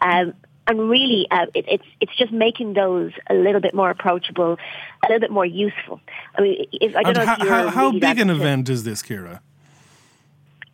Um, 0.00 0.34
and 0.66 0.90
really, 0.90 1.28
uh, 1.30 1.46
it, 1.54 1.64
it's 1.68 1.84
it's 2.00 2.16
just 2.16 2.32
making 2.32 2.72
those 2.74 3.12
a 3.30 3.34
little 3.34 3.60
bit 3.60 3.72
more 3.72 3.88
approachable, 3.88 4.54
a 5.04 5.06
little 5.06 5.20
bit 5.20 5.30
more 5.30 5.46
useful. 5.46 6.00
I 6.34 6.42
mean, 6.42 6.66
if, 6.72 6.96
I 6.96 7.02
don't 7.04 7.16
and 7.16 7.18
know 7.18 7.24
how, 7.24 7.46
how, 7.46 7.68
how 7.68 7.86
really 7.86 8.00
big 8.00 8.18
an 8.18 8.30
event 8.30 8.68
is 8.68 8.82
this, 8.82 9.00
Ciara? 9.02 9.42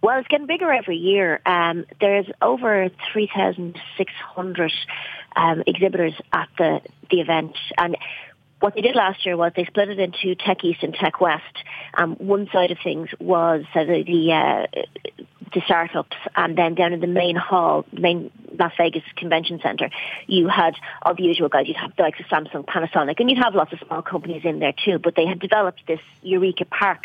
Well, 0.02 0.18
it's 0.18 0.26
getting 0.26 0.48
bigger 0.48 0.72
every 0.72 0.96
year. 0.96 1.40
Um, 1.46 1.86
there's 2.00 2.26
over 2.42 2.90
3,600 3.12 4.72
um, 5.36 5.62
exhibitors 5.64 6.14
at 6.32 6.48
the, 6.58 6.80
the 7.08 7.20
event. 7.20 7.56
And 7.78 7.96
what 8.58 8.74
they 8.74 8.80
did 8.80 8.96
last 8.96 9.24
year 9.24 9.36
was 9.36 9.52
they 9.54 9.64
split 9.64 9.90
it 9.90 10.00
into 10.00 10.34
Tech 10.34 10.64
East 10.64 10.82
and 10.82 10.92
Tech 10.92 11.20
West. 11.20 11.56
Um, 11.94 12.16
one 12.16 12.48
side 12.52 12.72
of 12.72 12.78
things 12.82 13.10
was 13.20 13.64
uh, 13.76 13.84
the, 13.84 14.02
the, 14.02 14.32
uh, 14.32 15.24
the 15.54 15.60
startups, 15.66 16.16
and 16.34 16.58
then 16.58 16.74
down 16.74 16.92
in 16.92 17.00
the 17.00 17.06
main 17.06 17.36
hall, 17.36 17.84
main 17.92 18.32
Las 18.58 18.72
Vegas 18.76 19.04
Convention 19.16 19.60
Center, 19.62 19.88
you 20.26 20.48
had 20.48 20.74
all 21.02 21.14
the 21.14 21.22
usual 21.22 21.48
guys. 21.48 21.68
You'd 21.68 21.76
have 21.76 21.94
the 21.96 22.02
likes 22.02 22.18
of 22.18 22.26
Samsung, 22.26 22.64
Panasonic, 22.64 23.20
and 23.20 23.30
you'd 23.30 23.42
have 23.42 23.54
lots 23.54 23.72
of 23.72 23.78
small 23.86 24.02
companies 24.02 24.42
in 24.44 24.58
there 24.58 24.74
too. 24.84 24.98
But 24.98 25.14
they 25.14 25.26
had 25.26 25.38
developed 25.38 25.82
this 25.86 26.00
Eureka 26.22 26.64
Park 26.64 27.04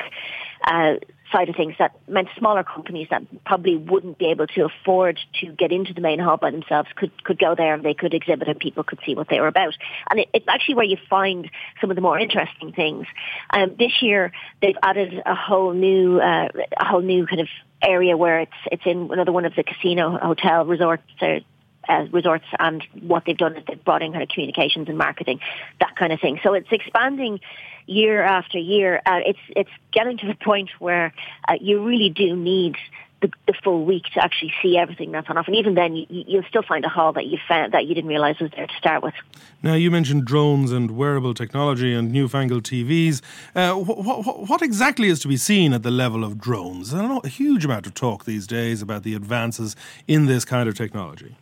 uh, 0.64 0.96
side 1.32 1.50
of 1.50 1.56
things 1.56 1.76
that 1.80 1.96
meant 2.08 2.28
smaller 2.38 2.64
companies 2.64 3.08
that 3.10 3.24
probably 3.46 3.76
wouldn't 3.76 4.18
be 4.18 4.28
able 4.28 4.48
to 4.48 4.66
afford 4.66 5.20
to 5.42 5.48
get 5.48 5.72
into 5.72 5.94
the 5.94 6.02
main 6.02 6.20
hall 6.20 6.38
by 6.38 6.52
themselves 6.52 6.90
could, 6.96 7.12
could 7.24 7.40
go 7.40 7.56
there 7.56 7.74
and 7.74 7.84
they 7.84 7.94
could 7.94 8.14
exhibit 8.14 8.48
and 8.48 8.60
people 8.60 8.84
could 8.84 9.00
see 9.06 9.16
what 9.16 9.28
they 9.30 9.40
were 9.40 9.48
about. 9.48 9.74
And 10.10 10.20
it, 10.22 10.30
it's 10.34 10.48
actually 10.48 10.76
where 10.76 10.86
you 10.86 10.98
find 11.10 11.50
some 11.82 11.90
of 11.90 11.96
the 11.96 12.02
more 12.02 12.20
interesting 12.20 12.72
things. 12.72 13.08
Um, 13.50 13.76
this 13.78 14.02
year 14.02 14.32
they've 14.62 14.78
added 14.82 15.22
a 15.26 15.36
whole 15.36 15.74
new, 15.74 16.20
uh, 16.20 16.50
a 16.80 16.86
whole 16.86 17.02
new 17.02 17.26
kind 17.28 17.42
of 17.42 17.48
area 17.82 18.18
where 18.18 18.40
it's, 18.42 18.52
it's 18.72 18.84
in 18.86 19.10
another 19.12 19.32
one 19.32 19.46
of 19.46 19.56
the 19.56 19.64
casino 19.64 20.18
hotel 20.18 20.66
resorts 20.66 21.04
uh, 21.22 21.40
uh, 21.88 22.06
resorts 22.12 22.46
and 22.60 22.84
what 23.02 23.24
they've 23.26 23.38
done 23.38 23.56
is 23.56 23.64
they've 23.66 23.84
brought 23.84 24.02
in 24.02 24.12
kind 24.12 24.22
of 24.22 24.30
communications 24.30 24.90
and 24.90 24.98
marketing, 24.98 25.40
that 25.80 25.96
kind 25.96 26.12
of 26.12 26.20
thing. 26.20 26.40
So 26.44 26.54
it's 26.54 26.68
expanding 26.72 27.40
year 27.88 28.22
after 28.22 28.58
year. 28.58 29.02
Uh, 29.06 29.20
it's 29.26 29.40
it's 29.50 29.70
getting 29.92 30.18
to 30.20 30.28
the 30.28 30.36
point 30.36 30.70
where 30.80 31.14
uh, 31.48 31.56
you 31.60 31.84
really 31.84 32.10
do 32.10 32.36
need 32.36 32.76
the, 33.22 33.32
the, 33.48 33.54
full 33.64 33.84
week 33.84 34.04
to 34.14 34.24
actually 34.24 34.54
see 34.62 34.78
everything 34.78 35.12
that's 35.12 35.28
on 35.30 35.38
offer. 35.38 35.50
And 35.50 35.58
even 35.58 35.74
then, 35.74 35.96
you, 35.96 36.06
you'll 36.10 36.44
still 36.48 36.62
find 36.62 36.86
a 36.86 36.90
hall 36.90 37.14
that 37.14 37.26
you 37.26 37.38
found 37.48 37.74
that 37.74 37.86
you 37.88 37.96
didn't 37.96 38.10
realise 38.10 38.40
was 38.40 38.52
there 38.56 38.68
to 38.68 38.74
start 38.78 39.02
with. 39.02 39.16
Now, 39.64 39.74
you 39.74 39.90
mentioned 39.90 40.26
drones 40.26 40.72
and 40.72 40.92
wearable 40.92 41.34
technology 41.34 41.94
and 41.94 42.12
newfangled 42.12 42.64
TVs. 42.64 43.22
Uh, 43.56 43.74
wh- 43.74 44.26
wh- 44.26 44.50
what 44.50 44.62
exactly 44.62 45.08
is 45.08 45.20
to 45.22 45.28
be 45.28 45.38
seen 45.38 45.74
at 45.74 45.84
the 45.84 45.92
level 45.92 46.24
of 46.24 46.38
drones? 46.38 46.92
There's 46.92 47.20
a 47.24 47.28
huge 47.28 47.66
amount 47.66 47.88
of 47.88 47.96
talk 47.96 48.26
these 48.26 48.46
days 48.46 48.82
about 48.82 49.04
the 49.04 49.16
advances 49.16 49.76
in 50.08 50.28
this 50.28 50.46
kind 50.46 50.70
of 50.70 50.76
technology. 50.76 51.36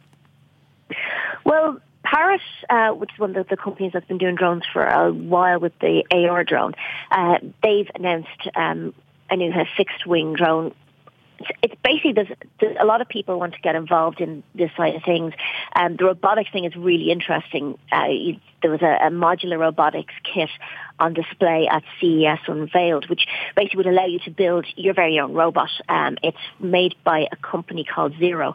Well, 1.43 1.79
Parrot, 2.05 2.41
uh, 2.69 2.89
which 2.91 3.11
is 3.13 3.19
one 3.19 3.35
of 3.35 3.47
the, 3.47 3.57
companies 3.57 3.91
that's 3.93 4.07
been 4.07 4.17
doing 4.17 4.35
drones 4.35 4.63
for 4.71 4.85
a 4.85 5.11
while 5.11 5.59
with 5.59 5.73
the 5.79 6.03
AR 6.11 6.43
drone, 6.43 6.73
uh, 7.11 7.39
they've 7.63 7.89
announced 7.95 8.49
um, 8.55 8.93
a 9.29 9.35
new 9.35 9.51
fixed 9.75 10.05
wing 10.05 10.33
drone 10.33 10.73
it's, 11.39 11.49
it's 11.63 11.75
basically 11.83 12.13
there's, 12.13 12.27
there's, 12.59 12.77
a 12.79 12.85
lot 12.85 13.01
of 13.01 13.09
people 13.09 13.39
want 13.39 13.53
to 13.53 13.61
get 13.61 13.75
involved 13.75 14.21
in 14.21 14.43
this 14.53 14.71
side 14.77 14.95
of 14.95 15.03
things. 15.03 15.33
Um, 15.75 15.95
the 15.97 16.05
robotics 16.05 16.51
thing 16.51 16.65
is 16.65 16.75
really 16.75 17.11
interesting. 17.11 17.77
Uh, 17.91 18.05
you, 18.05 18.39
there 18.61 18.71
was 18.71 18.81
a, 18.81 19.07
a, 19.07 19.09
modular 19.09 19.59
robotics 19.59 20.13
kit 20.23 20.49
on 20.99 21.13
display 21.13 21.67
at 21.69 21.83
CES 21.99 22.39
Unveiled, 22.47 23.09
which 23.09 23.25
basically 23.55 23.77
would 23.77 23.87
allow 23.87 24.05
you 24.05 24.19
to 24.19 24.31
build 24.31 24.65
your 24.75 24.93
very 24.93 25.19
own 25.19 25.33
robot. 25.33 25.69
Um, 25.89 26.17
it's 26.23 26.37
made 26.59 26.95
by 27.03 27.27
a 27.31 27.35
company 27.35 27.83
called 27.83 28.13
Ziro. 28.13 28.53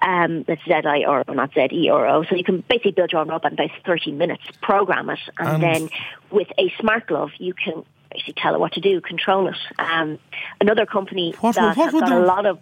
Um, 0.00 0.44
that's 0.44 0.64
Z-I 0.64 1.04
or, 1.06 1.24
or 1.26 1.34
not 1.34 1.52
Z-E-R-O. 1.54 2.24
So 2.24 2.34
you 2.34 2.44
can 2.44 2.64
basically 2.68 2.92
build 2.92 3.12
your 3.12 3.20
own 3.20 3.28
robot 3.28 3.52
in 3.52 3.58
about 3.58 3.70
30 3.84 4.12
minutes, 4.12 4.42
program 4.62 5.10
it, 5.10 5.18
and, 5.38 5.48
and 5.48 5.62
then 5.62 5.88
with 6.30 6.48
a 6.58 6.72
smart 6.80 7.06
glove, 7.06 7.30
you 7.38 7.54
can 7.54 7.84
basically 8.10 8.34
tell 8.36 8.54
it 8.54 8.60
what 8.60 8.72
to 8.72 8.80
do, 8.80 9.00
control 9.00 9.48
it. 9.48 9.56
Um, 9.78 10.18
another 10.60 10.86
company 10.86 11.34
what, 11.40 11.54
that 11.56 11.76
what 11.76 11.92
has 11.92 12.00
got 12.00 12.08
the, 12.08 12.18
a 12.18 12.24
lot 12.24 12.46
of. 12.46 12.58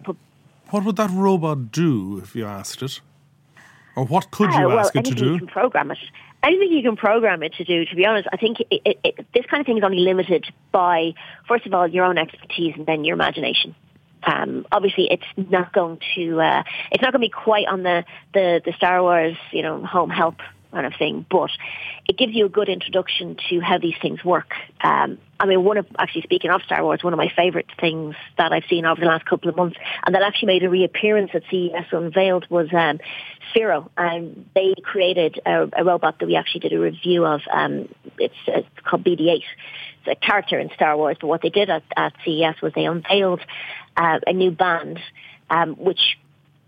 What 0.69 0.85
would 0.85 0.95
that 0.97 1.11
robot 1.11 1.71
do 1.71 2.19
if 2.19 2.35
you 2.35 2.45
asked 2.45 2.81
it? 2.81 3.01
Or 3.95 4.05
what 4.05 4.31
could 4.31 4.51
you 4.51 4.65
uh, 4.65 4.67
well, 4.69 4.79
ask 4.79 4.95
it 4.95 5.05
to 5.05 5.15
do? 5.15 5.33
You 5.33 5.37
can 5.39 5.47
program 5.47 5.91
it. 5.91 5.97
Anything 6.43 6.71
you 6.71 6.81
can 6.81 6.95
program 6.95 7.43
it 7.43 7.53
to 7.55 7.63
do, 7.63 7.85
to 7.85 7.95
be 7.95 8.05
honest, 8.05 8.27
I 8.33 8.37
think 8.37 8.59
it, 8.61 8.81
it, 8.83 8.99
it, 9.03 9.27
this 9.33 9.45
kind 9.45 9.61
of 9.61 9.67
thing 9.67 9.77
is 9.77 9.83
only 9.83 9.99
limited 9.99 10.45
by, 10.71 11.13
first 11.47 11.67
of 11.67 11.73
all, 11.73 11.87
your 11.87 12.05
own 12.05 12.17
expertise 12.17 12.73
and 12.75 12.85
then 12.85 13.03
your 13.03 13.13
imagination. 13.13 13.75
Um, 14.23 14.65
obviously, 14.71 15.07
it's 15.09 15.49
not 15.49 15.73
going 15.73 15.99
to 16.15 16.41
uh, 16.41 16.63
it's 16.91 17.01
not 17.01 17.11
going 17.11 17.21
to 17.21 17.27
be 17.27 17.29
quite 17.29 17.67
on 17.67 17.83
the, 17.83 18.05
the, 18.33 18.61
the 18.63 18.73
Star 18.73 19.01
Wars, 19.01 19.35
you 19.51 19.61
know, 19.63 19.85
home 19.85 20.09
help 20.09 20.35
kind 20.71 20.85
of 20.85 20.93
thing, 20.97 21.25
but 21.29 21.51
it 22.07 22.17
gives 22.17 22.33
you 22.33 22.45
a 22.45 22.49
good 22.49 22.69
introduction 22.69 23.37
to 23.49 23.59
how 23.59 23.77
these 23.77 23.95
things 24.01 24.23
work. 24.23 24.53
Um, 24.81 25.17
I 25.39 25.45
mean, 25.45 25.63
one 25.63 25.77
of 25.77 25.87
actually 25.97 26.21
speaking 26.21 26.51
of 26.51 26.61
Star 26.63 26.83
Wars, 26.83 27.03
one 27.03 27.13
of 27.13 27.17
my 27.17 27.31
favourite 27.35 27.67
things 27.79 28.15
that 28.37 28.53
I've 28.53 28.65
seen 28.69 28.85
over 28.85 29.01
the 29.01 29.07
last 29.07 29.25
couple 29.25 29.49
of 29.49 29.55
months, 29.55 29.77
and 30.05 30.13
that 30.13 30.21
actually 30.21 30.47
made 30.47 30.63
a 30.63 30.69
reappearance 30.69 31.31
at 31.33 31.43
CES 31.49 31.85
Unveiled 31.91 32.45
was 32.49 32.67
um, 32.73 32.99
Sphero, 33.53 33.89
and 33.97 34.45
they 34.53 34.73
created 34.83 35.39
a, 35.45 35.67
a, 35.77 35.83
robot 35.83 36.19
that 36.19 36.27
we 36.27 36.35
actually 36.35 36.61
did 36.61 36.73
a 36.73 36.79
review 36.79 37.25
of. 37.25 37.41
Um, 37.51 37.89
it's, 38.19 38.35
it's 38.47 38.67
called 38.83 39.03
BB-8. 39.03 39.41
It's 40.05 40.07
a 40.07 40.15
character 40.15 40.59
in 40.59 40.69
Star 40.75 40.95
Wars, 40.95 41.17
but 41.19 41.27
what 41.27 41.41
they 41.41 41.49
did 41.49 41.69
at, 41.69 41.83
at 41.95 42.13
CES 42.23 42.61
was 42.61 42.73
they 42.73 42.85
unveiled 42.85 43.41
uh, 43.97 44.19
a 44.25 44.33
new 44.33 44.51
band, 44.51 44.99
um, 45.49 45.73
which 45.73 46.17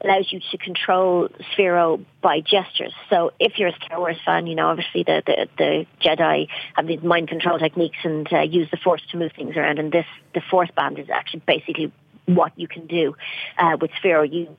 allows 0.03 0.31
you 0.31 0.39
to 0.51 0.57
control 0.57 1.29
Sphero 1.55 2.03
by 2.21 2.41
gestures. 2.41 2.93
So 3.09 3.31
if 3.39 3.57
you're 3.57 3.69
a 3.69 3.75
Star 3.75 3.99
Wars 3.99 4.17
fan, 4.25 4.47
you 4.47 4.55
know, 4.55 4.67
obviously 4.67 5.03
the, 5.03 5.23
the, 5.25 5.47
the 5.57 5.85
Jedi 6.01 6.47
have 6.75 6.87
these 6.87 7.01
mind 7.01 7.29
control 7.29 7.57
techniques 7.59 7.97
and 8.03 8.31
uh, 8.31 8.41
use 8.41 8.69
the 8.71 8.77
Force 8.77 9.01
to 9.11 9.17
move 9.17 9.31
things 9.35 9.55
around. 9.55 9.79
And 9.79 9.91
this, 9.91 10.05
the 10.33 10.41
Force 10.51 10.69
band 10.75 10.99
is 10.99 11.09
actually 11.09 11.43
basically 11.47 11.91
what 12.25 12.51
you 12.57 12.67
can 12.67 12.87
do 12.87 13.15
uh, 13.57 13.77
with 13.79 13.91
Sphero. 13.91 14.31
You, 14.31 14.55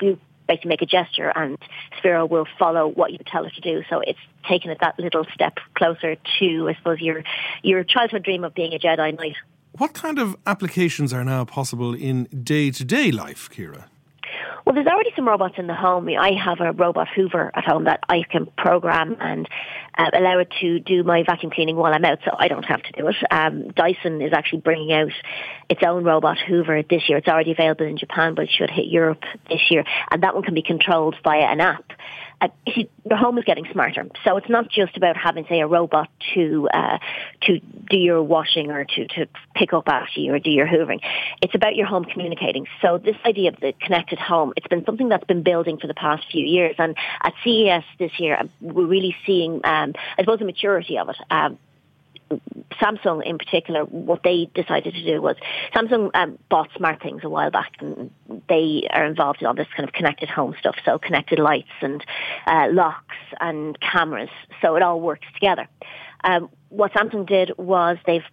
you 0.00 0.18
basically 0.48 0.68
make 0.68 0.82
a 0.82 0.86
gesture 0.86 1.32
and 1.34 1.58
Sphero 2.02 2.28
will 2.28 2.46
follow 2.58 2.88
what 2.88 3.12
you 3.12 3.18
tell 3.26 3.44
it 3.44 3.54
to 3.54 3.60
do. 3.60 3.82
So 3.88 4.00
it's 4.00 4.18
taken 4.48 4.70
it 4.70 4.78
that 4.80 4.98
little 4.98 5.24
step 5.32 5.58
closer 5.74 6.16
to, 6.40 6.68
I 6.68 6.74
suppose, 6.74 7.00
your, 7.00 7.22
your 7.62 7.84
childhood 7.84 8.24
dream 8.24 8.44
of 8.44 8.54
being 8.54 8.74
a 8.74 8.78
Jedi 8.78 9.16
Knight. 9.16 9.36
What 9.78 9.94
kind 9.94 10.18
of 10.18 10.36
applications 10.46 11.12
are 11.12 11.24
now 11.24 11.44
possible 11.44 11.94
in 11.94 12.24
day 12.24 12.70
to 12.72 12.84
day 12.84 13.10
life, 13.10 13.48
Ciara? 13.50 13.91
Well, 14.64 14.74
there's 14.74 14.86
already 14.86 15.10
some 15.16 15.26
robots 15.26 15.54
in 15.58 15.66
the 15.66 15.74
home. 15.74 16.08
I 16.08 16.32
have 16.32 16.60
a 16.60 16.72
robot 16.72 17.08
Hoover 17.14 17.50
at 17.54 17.64
home 17.64 17.84
that 17.84 18.00
I 18.08 18.22
can 18.30 18.46
program 18.46 19.16
and 19.20 19.48
uh, 19.96 20.10
allow 20.14 20.38
it 20.38 20.52
to 20.60 20.78
do 20.80 21.02
my 21.02 21.22
vacuum 21.24 21.50
cleaning 21.50 21.76
while 21.76 21.92
I'm 21.92 22.04
out, 22.04 22.18
so 22.24 22.30
I 22.38 22.48
don't 22.48 22.64
have 22.64 22.82
to 22.82 22.92
do 22.92 23.08
it. 23.08 23.16
Um, 23.30 23.68
Dyson 23.70 24.22
is 24.22 24.32
actually 24.32 24.60
bringing 24.60 24.92
out 24.92 25.12
its 25.68 25.82
own 25.84 26.04
robot 26.04 26.38
Hoover 26.38 26.82
this 26.88 27.08
year. 27.08 27.18
It's 27.18 27.28
already 27.28 27.52
available 27.52 27.86
in 27.86 27.98
Japan, 27.98 28.34
but 28.34 28.44
it 28.44 28.50
should 28.56 28.70
hit 28.70 28.86
Europe 28.86 29.22
this 29.48 29.70
year, 29.70 29.84
and 30.10 30.22
that 30.22 30.34
one 30.34 30.44
can 30.44 30.54
be 30.54 30.62
controlled 30.62 31.16
via 31.24 31.42
an 31.42 31.60
app 31.60 31.84
uh, 32.42 32.48
see, 32.74 32.90
your 33.08 33.18
home 33.18 33.38
is 33.38 33.44
getting 33.44 33.66
smarter. 33.72 34.06
So 34.24 34.36
it's 34.36 34.48
not 34.48 34.68
just 34.68 34.96
about 34.96 35.16
having, 35.16 35.46
say, 35.48 35.60
a 35.60 35.66
robot 35.66 36.08
to 36.34 36.68
uh, 36.74 36.98
to 37.42 37.60
do 37.88 37.96
your 37.96 38.22
washing 38.22 38.70
or 38.70 38.84
to, 38.84 39.06
to 39.06 39.28
pick 39.54 39.72
up 39.72 39.88
after 39.88 40.20
you 40.20 40.34
or 40.34 40.40
do 40.40 40.50
your 40.50 40.66
hoovering. 40.66 41.00
It's 41.40 41.54
about 41.54 41.76
your 41.76 41.86
home 41.86 42.04
communicating. 42.04 42.66
So 42.80 42.98
this 42.98 43.16
idea 43.24 43.50
of 43.50 43.60
the 43.60 43.72
connected 43.80 44.18
home, 44.18 44.52
it's 44.56 44.66
been 44.66 44.84
something 44.84 45.08
that's 45.08 45.24
been 45.24 45.42
building 45.42 45.78
for 45.78 45.86
the 45.86 45.94
past 45.94 46.24
few 46.32 46.44
years. 46.44 46.74
And 46.78 46.96
at 47.22 47.32
CES 47.44 47.84
this 47.98 48.18
year, 48.18 48.42
we're 48.60 48.86
really 48.86 49.14
seeing, 49.24 49.60
um, 49.64 49.94
I 50.18 50.22
suppose, 50.22 50.40
the 50.40 50.44
maturity 50.44 50.98
of 50.98 51.10
it. 51.10 51.16
Um, 51.30 51.58
Samsung 52.80 53.24
in 53.24 53.38
particular, 53.38 53.84
what 53.84 54.22
they 54.22 54.50
decided 54.54 54.94
to 54.94 55.04
do 55.04 55.20
was 55.20 55.36
Samsung 55.74 56.10
um, 56.14 56.38
bought 56.48 56.70
SmartThings 56.72 57.22
a 57.22 57.28
while 57.28 57.50
back, 57.50 57.72
and 57.80 58.10
they 58.48 58.86
are 58.90 59.04
involved 59.04 59.40
in 59.40 59.46
all 59.46 59.54
this 59.54 59.68
kind 59.76 59.88
of 59.88 59.94
connected 59.94 60.28
home 60.28 60.54
stuff, 60.58 60.76
so 60.84 60.98
connected 60.98 61.38
lights 61.38 61.70
and 61.80 62.04
uh, 62.46 62.68
locks 62.70 63.16
and 63.40 63.78
cameras, 63.80 64.30
so 64.60 64.76
it 64.76 64.82
all 64.82 65.00
works 65.00 65.26
together. 65.34 65.68
Um, 66.24 66.48
what 66.68 66.92
Samsung 66.92 67.26
did 67.26 67.52
was 67.58 67.98
they've 68.06 68.24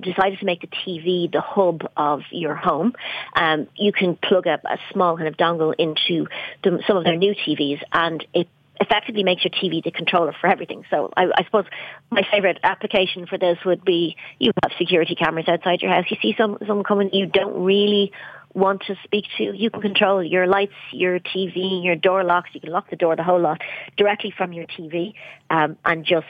decided 0.00 0.38
to 0.38 0.44
make 0.44 0.60
the 0.60 0.66
TV 0.66 1.30
the 1.30 1.40
hub 1.40 1.82
of 1.96 2.22
your 2.30 2.54
home. 2.54 2.94
Um, 3.36 3.68
you 3.76 3.92
can 3.92 4.16
plug 4.16 4.46
up 4.46 4.60
a 4.64 4.78
small 4.92 5.16
kind 5.16 5.28
of 5.28 5.36
dongle 5.36 5.74
into 5.78 6.26
the, 6.62 6.82
some 6.86 6.96
of 6.96 7.04
their 7.04 7.16
new 7.16 7.34
TVs, 7.34 7.80
and 7.92 8.24
it 8.34 8.48
effectively 8.80 9.22
makes 9.22 9.44
your 9.44 9.52
TV 9.52 9.82
the 9.82 9.90
controller 9.90 10.34
for 10.40 10.48
everything. 10.48 10.84
So 10.90 11.12
I, 11.16 11.26
I 11.36 11.44
suppose 11.44 11.66
my 12.10 12.22
favourite 12.30 12.58
application 12.62 13.26
for 13.26 13.38
this 13.38 13.58
would 13.64 13.84
be 13.84 14.16
you 14.38 14.52
have 14.62 14.72
security 14.78 15.14
cameras 15.14 15.46
outside 15.48 15.82
your 15.82 15.92
house. 15.92 16.06
You 16.10 16.16
see 16.20 16.34
some 16.36 16.58
someone 16.66 16.84
coming 16.84 17.10
you 17.12 17.26
don't 17.26 17.64
really 17.64 18.12
want 18.54 18.82
to 18.86 18.96
speak 19.04 19.24
to, 19.36 19.52
you 19.54 19.68
can 19.68 19.82
control 19.82 20.22
your 20.22 20.46
lights, 20.46 20.74
your 20.92 21.18
TV, 21.18 21.84
your 21.84 21.96
door 21.96 22.22
locks. 22.22 22.50
You 22.52 22.60
can 22.60 22.70
lock 22.70 22.88
the 22.88 22.96
door, 22.96 23.16
the 23.16 23.24
whole 23.24 23.40
lot, 23.40 23.60
directly 23.96 24.32
from 24.36 24.52
your 24.52 24.66
TV, 24.66 25.14
um, 25.50 25.76
and 25.84 26.04
just 26.04 26.26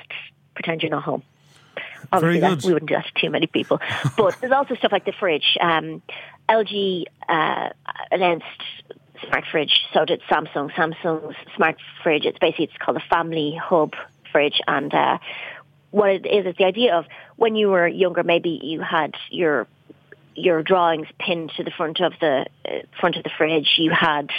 pretend 0.54 0.82
you're 0.82 0.90
not 0.90 1.04
home. 1.04 1.22
Obviously, 2.12 2.40
that, 2.40 2.64
we 2.64 2.72
wouldn't 2.72 2.88
do 2.88 2.94
that 2.94 3.06
to 3.06 3.20
too 3.20 3.30
many 3.30 3.46
people. 3.46 3.80
but 4.16 4.36
there's 4.40 4.52
also 4.52 4.74
stuff 4.74 4.92
like 4.92 5.04
the 5.04 5.12
fridge. 5.12 5.56
Um, 5.60 6.02
LG 6.48 7.04
uh, 7.28 7.70
announced 8.10 8.46
smart 9.28 9.44
fridge. 9.50 9.86
So 9.92 10.04
did 10.04 10.20
Samsung. 10.30 10.72
Samsung's 10.72 11.36
smart 11.56 11.76
fridge. 12.02 12.24
It's 12.24 12.38
basically 12.38 12.66
it's 12.66 12.76
called 12.78 12.96
a 12.96 13.04
family 13.08 13.58
hub 13.60 13.94
fridge, 14.32 14.60
and 14.66 14.92
uh, 14.92 15.18
what 15.90 16.10
it 16.10 16.26
is 16.26 16.46
is 16.46 16.56
the 16.56 16.64
idea 16.64 16.96
of 16.96 17.06
when 17.36 17.54
you 17.54 17.68
were 17.68 17.86
younger, 17.86 18.22
maybe 18.22 18.60
you 18.62 18.80
had 18.80 19.14
your 19.30 19.66
your 20.36 20.62
drawings 20.62 21.06
pinned 21.18 21.52
to 21.56 21.62
the 21.62 21.70
front 21.70 22.00
of 22.00 22.12
the 22.20 22.46
uh, 22.64 22.70
front 23.00 23.16
of 23.16 23.22
the 23.22 23.30
fridge. 23.36 23.74
You 23.78 23.92
had 23.92 24.30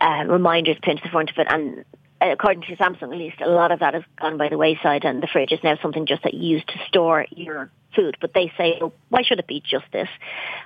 uh, 0.00 0.24
reminders 0.26 0.76
pinned 0.82 0.98
to 0.98 1.04
the 1.04 1.12
front 1.12 1.30
of 1.30 1.38
it, 1.38 1.46
and 1.50 1.84
according 2.20 2.62
to 2.62 2.76
Samsung, 2.76 3.12
at 3.12 3.18
least, 3.18 3.40
a 3.40 3.48
lot 3.48 3.72
of 3.72 3.80
that 3.80 3.94
has 3.94 4.02
gone 4.20 4.36
by 4.36 4.48
the 4.48 4.58
wayside, 4.58 5.04
and 5.04 5.22
the 5.22 5.26
fridge 5.26 5.52
is 5.52 5.60
now 5.62 5.76
something 5.82 6.06
just 6.06 6.22
that 6.24 6.34
you 6.34 6.56
use 6.56 6.64
to 6.66 6.74
store 6.88 7.26
your 7.30 7.70
food. 7.94 8.16
But 8.20 8.34
they 8.34 8.52
say, 8.56 8.78
well, 8.80 8.92
why 9.08 9.22
should 9.22 9.38
it 9.38 9.46
be 9.46 9.60
just 9.60 9.86
this? 9.92 10.08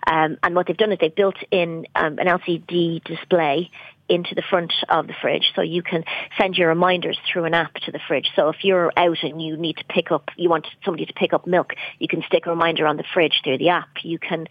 Um, 0.06 0.38
and 0.42 0.54
what 0.54 0.66
they've 0.66 0.76
done 0.76 0.92
is 0.92 0.98
they've 1.00 1.14
built 1.14 1.36
in 1.50 1.86
um, 1.94 2.18
an 2.18 2.26
LCD 2.26 3.02
display 3.04 3.70
into 4.08 4.34
the 4.34 4.42
front 4.48 4.72
of 4.88 5.06
the 5.06 5.14
fridge 5.20 5.52
so 5.54 5.60
you 5.60 5.82
can 5.82 6.04
send 6.40 6.56
your 6.56 6.68
reminders 6.68 7.18
through 7.30 7.44
an 7.44 7.54
app 7.54 7.74
to 7.74 7.92
the 7.92 8.00
fridge. 8.08 8.30
So 8.34 8.48
if 8.48 8.56
you're 8.62 8.90
out 8.96 9.22
and 9.22 9.42
you 9.42 9.56
need 9.56 9.76
to 9.76 9.84
pick 9.84 10.10
up, 10.10 10.30
you 10.36 10.48
want 10.48 10.66
somebody 10.84 11.06
to 11.06 11.12
pick 11.12 11.32
up 11.32 11.46
milk, 11.46 11.74
you 11.98 12.08
can 12.08 12.22
stick 12.26 12.46
a 12.46 12.50
reminder 12.50 12.86
on 12.86 12.96
the 12.96 13.04
fridge 13.12 13.40
through 13.44 13.58
the 13.58 13.68
app. 13.68 13.88
You 14.02 14.18
can 14.18 14.46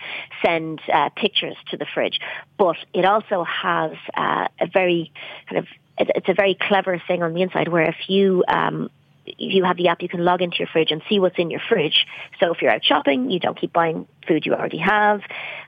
send 0.46 0.80
uh, 0.94 1.10
pictures 1.16 1.56
to 1.72 1.78
the 1.78 1.88
fridge. 1.92 2.20
But 2.58 2.78
it 2.94 3.06
also 3.06 3.44
has 3.44 3.94
uh, 4.16 4.48
a 4.60 4.68
very 4.72 5.12
kind 5.50 5.60
of 5.60 5.68
it's 6.00 6.30
a 6.30 6.34
very 6.36 6.54
clever 6.54 7.02
thing 7.08 7.24
on 7.24 7.34
the 7.34 7.42
inside 7.42 7.70
where 7.70 7.90
if 7.90 7.96
you 8.08 8.44
um, 8.48 8.92
if 9.28 9.54
you 9.54 9.64
have 9.66 9.78
the 9.78 9.90
app, 9.90 10.02
you 10.02 10.10
can 10.10 10.24
log 10.24 10.42
into 10.42 10.58
your 10.60 10.68
fridge 10.68 10.92
and 10.92 11.02
see 11.10 11.20
what's 11.20 11.38
in 11.38 11.50
your 11.50 11.62
fridge. 11.68 12.06
So 12.40 12.54
if 12.54 12.62
you're 12.62 12.72
out 12.72 12.84
shopping, 12.84 13.30
you 13.30 13.40
don't 13.40 13.60
keep 13.60 13.74
buying 13.74 14.08
food 14.28 14.46
you 14.46 14.54
already 14.54 14.80
have. 14.80 15.22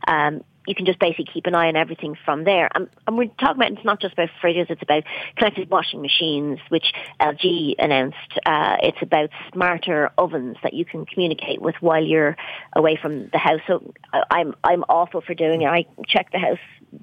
Um, 0.08 0.44
you 0.70 0.76
can 0.76 0.86
just 0.86 1.00
basically 1.00 1.26
keep 1.26 1.48
an 1.48 1.56
eye 1.56 1.68
on 1.68 1.76
everything 1.76 2.16
from 2.24 2.44
there. 2.44 2.70
And, 2.76 2.88
and, 3.08 3.18
we're 3.18 3.26
talking 3.40 3.56
about 3.56 3.72
it's 3.72 3.84
not 3.84 4.00
just 4.00 4.14
about 4.14 4.30
fridges; 4.42 4.70
it's 4.70 4.84
about 4.84 5.04
connected 5.36 5.68
washing 5.70 6.02
machines, 6.02 6.60
which 6.70 6.94
LG 7.20 7.74
announced. 7.80 8.18
Uh, 8.46 8.78
it's 8.84 9.02
about 9.02 9.32
smarter 9.52 10.12
ovens 10.20 10.58
that 10.62 10.76
you 10.76 10.86
can 10.86 11.08
communicate 11.08 11.60
with 11.60 11.74
while 11.80 12.04
you're 12.04 12.38
away 12.76 13.00
from 13.02 13.30
the 13.30 13.40
house. 13.40 13.62
So 13.66 13.94
uh, 14.14 14.22
I'm 14.30 14.54
I'm 14.64 14.84
awful 14.88 15.22
for 15.22 15.34
doing 15.34 15.64
it. 15.64 15.66
I 15.66 15.86
check 16.08 16.32
the 16.32 16.38
house 16.38 16.60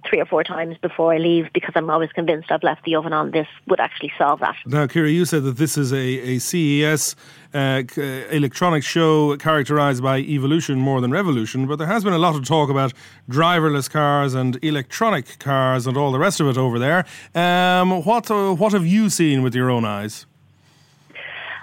three 0.09 0.21
or 0.21 0.27
four 0.27 0.45
times 0.45 0.77
before 0.81 1.13
I 1.13 1.19
leave 1.19 1.47
because 1.53 1.73
I'm 1.75 1.91
always 1.91 2.13
convinced 2.13 2.51
I've 2.53 2.63
left 2.63 2.85
the 2.85 2.95
oven 2.95 3.13
on. 3.13 3.33
This 3.33 3.49
would 3.67 3.81
actually 3.81 4.13
solve 4.17 4.41
that. 4.41 4.55
Now, 4.65 4.87
Ciara, 4.87 5.11
you 5.11 5.25
said 5.25 5.43
that 5.43 5.57
this 5.57 5.77
is 5.77 5.93
a, 5.93 5.97
a 5.97 6.39
CES 6.39 7.17
uh, 7.57 8.01
electronics 8.31 8.87
show 8.87 9.37
characterized 9.37 10.03
by 10.03 10.19
evolution 10.19 10.79
more 10.79 11.01
than 11.01 11.11
revolution, 11.11 11.67
but 11.67 11.77
there 11.77 11.87
has 11.87 12.05
been 12.05 12.13
a 12.13 12.19
lot 12.19 12.35
of 12.35 12.45
talk 12.45 12.71
about 12.71 12.93
driverless 13.31 13.91
cars 13.91 14.35
and 14.35 14.59
electronic 14.63 15.39
cars 15.39 15.87
and 15.87 15.97
all 15.97 16.13
the 16.13 16.19
rest 16.19 16.41
of 16.41 16.49
it 16.49 16.57
over 16.57 16.79
there. 16.79 17.05
Um, 17.35 18.05
what, 18.05 18.31
uh, 18.31 18.55
what 18.55 18.73
have 18.73 18.87
you 18.87 19.09
seen 19.11 19.43
with 19.43 19.55
your 19.55 19.71
own 19.71 19.85
eyes? 19.85 20.27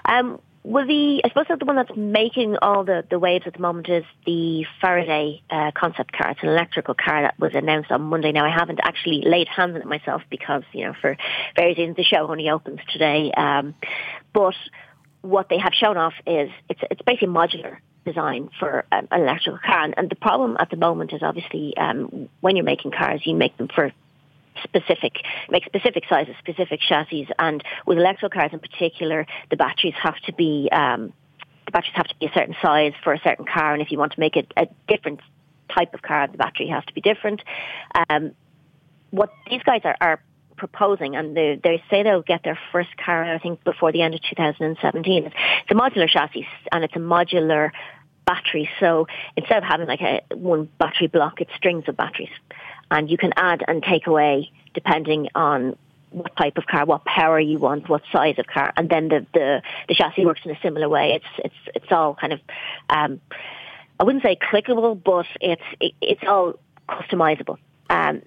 Um, 0.04 0.40
well, 0.64 0.86
the 0.86 1.20
I 1.22 1.28
suppose 1.28 1.44
the 1.58 1.66
one 1.66 1.76
that's 1.76 1.94
making 1.94 2.56
all 2.62 2.84
the, 2.84 3.04
the 3.10 3.18
waves 3.18 3.44
at 3.46 3.52
the 3.52 3.60
moment 3.60 3.88
is 3.90 4.04
the 4.24 4.64
Faraday 4.80 5.42
uh, 5.50 5.72
concept 5.74 6.12
car. 6.12 6.30
It's 6.30 6.42
an 6.42 6.48
electrical 6.48 6.94
car 6.94 7.20
that 7.20 7.38
was 7.38 7.52
announced 7.54 7.90
on 7.90 8.00
Monday. 8.00 8.32
Now, 8.32 8.46
I 8.46 8.50
haven't 8.50 8.80
actually 8.82 9.24
laid 9.26 9.46
hands 9.46 9.74
on 9.74 9.82
it 9.82 9.86
myself 9.86 10.22
because, 10.30 10.62
you 10.72 10.86
know, 10.86 10.94
for 10.98 11.18
various 11.54 11.76
reasons, 11.76 11.96
the 11.96 12.02
show 12.02 12.26
only 12.28 12.48
opens 12.48 12.80
today. 12.90 13.30
Um, 13.36 13.74
but 14.32 14.54
what 15.24 15.48
they 15.48 15.58
have 15.58 15.72
shown 15.72 15.96
off 15.96 16.12
is 16.26 16.50
it's 16.68 16.80
it's 16.90 17.00
basically 17.02 17.28
modular 17.28 17.78
design 18.04 18.50
for 18.60 18.84
an 18.92 19.08
electrical 19.10 19.58
car. 19.64 19.82
And, 19.84 19.94
and 19.96 20.10
the 20.10 20.16
problem 20.16 20.58
at 20.60 20.68
the 20.68 20.76
moment 20.76 21.14
is 21.14 21.22
obviously 21.22 21.74
um, 21.78 22.28
when 22.40 22.56
you're 22.56 22.64
making 22.64 22.90
cars, 22.90 23.22
you 23.24 23.34
make 23.34 23.56
them 23.56 23.68
for 23.74 23.90
specific, 24.62 25.14
make 25.48 25.64
specific 25.64 26.04
sizes, 26.10 26.34
specific 26.38 26.80
chassis, 26.80 27.26
and 27.38 27.64
with 27.86 27.96
electrical 27.96 28.28
cars 28.28 28.50
in 28.52 28.60
particular, 28.60 29.26
the 29.50 29.56
batteries 29.56 29.94
have 30.00 30.16
to 30.26 30.32
be 30.34 30.68
um, 30.70 31.12
the 31.64 31.72
batteries 31.72 31.94
have 31.94 32.06
to 32.06 32.14
be 32.20 32.26
a 32.26 32.32
certain 32.34 32.54
size 32.60 32.92
for 33.02 33.14
a 33.14 33.20
certain 33.24 33.46
car, 33.46 33.72
and 33.72 33.80
if 33.80 33.90
you 33.90 33.98
want 33.98 34.12
to 34.12 34.20
make 34.20 34.36
it 34.36 34.52
a 34.58 34.68
different 34.86 35.20
type 35.74 35.94
of 35.94 36.02
car, 36.02 36.28
the 36.28 36.36
battery 36.36 36.68
has 36.68 36.84
to 36.84 36.92
be 36.92 37.00
different. 37.00 37.40
Um, 38.10 38.32
what 39.10 39.30
these 39.48 39.62
guys 39.62 39.80
are, 39.84 39.96
are 40.00 40.20
proposing, 40.56 41.16
and 41.16 41.36
they, 41.36 41.60
they, 41.62 41.82
say 41.90 42.02
they'll 42.02 42.22
get 42.22 42.42
their 42.44 42.58
first 42.72 42.96
car, 42.96 43.24
I 43.24 43.38
think, 43.38 43.64
before 43.64 43.92
the 43.92 44.02
end 44.02 44.14
of 44.14 44.20
2017. 44.22 45.24
It's, 45.26 45.34
a 45.70 45.74
modular 45.74 46.08
chassis, 46.08 46.46
and 46.72 46.84
it's 46.84 46.94
a 46.96 47.00
modular 47.00 47.70
battery. 48.26 48.68
So 48.80 49.06
instead 49.36 49.58
of 49.58 49.64
having 49.64 49.86
like 49.86 50.00
a 50.00 50.22
one 50.34 50.68
battery 50.78 51.08
block, 51.08 51.40
it's 51.40 51.50
strings 51.56 51.84
of 51.88 51.96
batteries 51.96 52.30
and 52.90 53.10
you 53.10 53.18
can 53.18 53.32
add 53.36 53.62
and 53.66 53.82
take 53.82 54.06
away 54.06 54.50
depending 54.72 55.28
on 55.34 55.76
what 56.10 56.36
type 56.36 56.56
of 56.56 56.66
car, 56.66 56.84
what 56.84 57.04
power 57.04 57.40
you 57.40 57.58
want, 57.58 57.88
what 57.88 58.02
size 58.12 58.36
of 58.38 58.46
car, 58.46 58.72
and 58.76 58.88
then 58.88 59.08
the 59.08 59.26
the, 59.34 59.62
the 59.88 59.94
chassis 59.94 60.24
works 60.24 60.40
in 60.44 60.52
a 60.52 60.60
similar 60.62 60.88
way. 60.88 61.12
It's 61.14 61.44
it's 61.44 61.76
it's 61.76 61.90
all 61.92 62.14
kind 62.14 62.32
of 62.32 62.40
um, 62.88 63.20
I 63.98 64.04
wouldn't 64.04 64.22
say 64.22 64.36
clickable, 64.36 65.00
but 65.02 65.26
it's 65.40 65.62
it, 65.80 65.92
it's 66.00 66.22
all 66.26 66.54
customizable. 66.88 67.58
Um, 67.90 68.22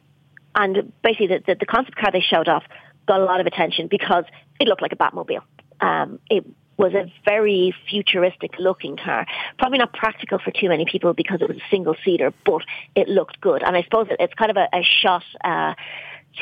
and 0.58 0.92
basically, 1.04 1.28
the, 1.28 1.44
the, 1.46 1.56
the 1.56 1.66
concept 1.66 1.98
car 1.98 2.12
they 2.12 2.20
showed 2.20 2.48
off 2.48 2.64
got 3.08 3.22
a 3.22 3.24
lot 3.24 3.40
of 3.40 3.46
attention 3.46 3.88
because 3.88 4.26
it 4.60 4.68
looked 4.68 4.82
like 4.82 4.92
a 4.92 4.96
Batmobile. 4.96 5.42
Um, 5.80 6.20
it 6.30 6.46
was 6.78 6.94
a 6.94 7.12
very 7.26 7.74
futuristic 7.90 8.52
looking 8.60 8.98
car. 8.98 9.26
Probably 9.58 9.78
not 9.78 9.94
practical 9.94 10.40
for 10.40 10.52
too 10.52 10.70
many 10.70 10.86
people 10.86 11.14
because 11.14 11.42
it 11.42 11.48
was 11.48 11.58
a 11.58 11.70
single 11.72 11.96
seater, 12.04 12.34
but 12.46 12.64
it 12.96 13.08
looked 13.08 13.40
good. 13.40 13.64
And 13.64 13.76
I 13.76 13.84
suppose 13.84 14.08
it's 14.20 14.34
kind 14.34 14.52
of 14.52 14.58
a, 14.58 14.68
a 14.74 14.84
shot 14.84 15.24
uh, 15.44 15.74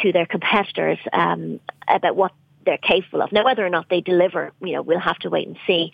to 0.02 0.12
their 0.12 0.26
competitors 0.26 0.98
um, 1.14 1.60
about 1.88 2.16
what 2.16 2.32
they're 2.66 2.78
capable 2.78 3.22
of. 3.22 3.32
Now, 3.32 3.46
whether 3.46 3.66
or 3.66 3.70
not 3.70 3.90
they 3.90 4.02
deliver, 4.02 4.52
you 4.62 4.74
know, 4.74 4.82
we'll 4.82 5.00
have 5.00 5.18
to 5.20 5.30
wait 5.30 5.48
and 5.48 5.58
see. 5.66 5.92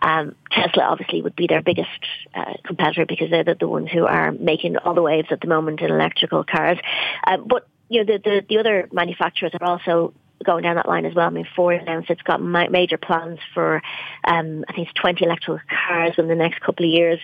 Um, 0.00 0.34
Tesla 0.50 0.84
obviously 0.84 1.22
would 1.22 1.36
be 1.36 1.46
their 1.46 1.62
biggest 1.62 1.90
uh, 2.34 2.54
competitor 2.64 3.06
because 3.06 3.30
they're 3.30 3.44
the, 3.44 3.56
the, 3.58 3.68
ones 3.68 3.90
who 3.92 4.06
are 4.06 4.32
making 4.32 4.76
all 4.78 4.94
the 4.94 5.02
waves 5.02 5.28
at 5.30 5.40
the 5.40 5.46
moment 5.46 5.80
in 5.80 5.90
electrical 5.90 6.44
cars. 6.44 6.78
Uh, 7.26 7.38
but 7.38 7.66
you 7.88 8.04
know, 8.04 8.12
the, 8.12 8.18
the, 8.22 8.46
the 8.48 8.58
other 8.58 8.88
manufacturers 8.92 9.52
are 9.60 9.66
also 9.66 10.14
going 10.44 10.62
down 10.62 10.76
that 10.76 10.88
line 10.88 11.04
as 11.04 11.14
well. 11.14 11.26
I 11.26 11.30
mean, 11.30 11.46
Ford 11.54 11.80
announced 11.80 12.10
it's 12.10 12.22
got 12.22 12.40
ma- 12.40 12.68
major 12.68 12.98
plans 12.98 13.38
for, 13.54 13.82
um, 14.24 14.64
I 14.68 14.72
think 14.72 14.88
it's 14.88 15.00
20 15.00 15.24
electrical 15.24 15.60
cars 15.88 16.14
in 16.18 16.28
the 16.28 16.34
next 16.34 16.60
couple 16.60 16.86
of 16.86 16.90
years. 16.90 17.20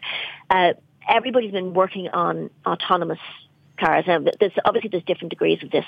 Uh, 0.51 0.75
everybody's 1.09 1.53
been 1.53 1.75
working 1.75 2.09
on 2.09 2.51
autonomous 2.67 3.19
cars. 3.79 4.05
Now, 4.07 4.21
there's 4.39 4.53
obviously 4.65 4.91
there's 4.91 5.05
different 5.05 5.31
degrees 5.31 5.63
of 5.63 5.71
this 5.71 5.87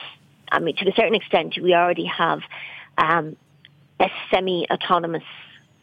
I 0.50 0.58
mean, 0.58 0.76
to 0.76 0.88
a 0.88 0.94
certain 0.94 1.14
extent, 1.14 1.58
we 1.62 1.74
already 1.74 2.06
have 2.06 2.40
um, 3.00 3.36
a 3.98 4.08
semi-autonomous 4.30 5.24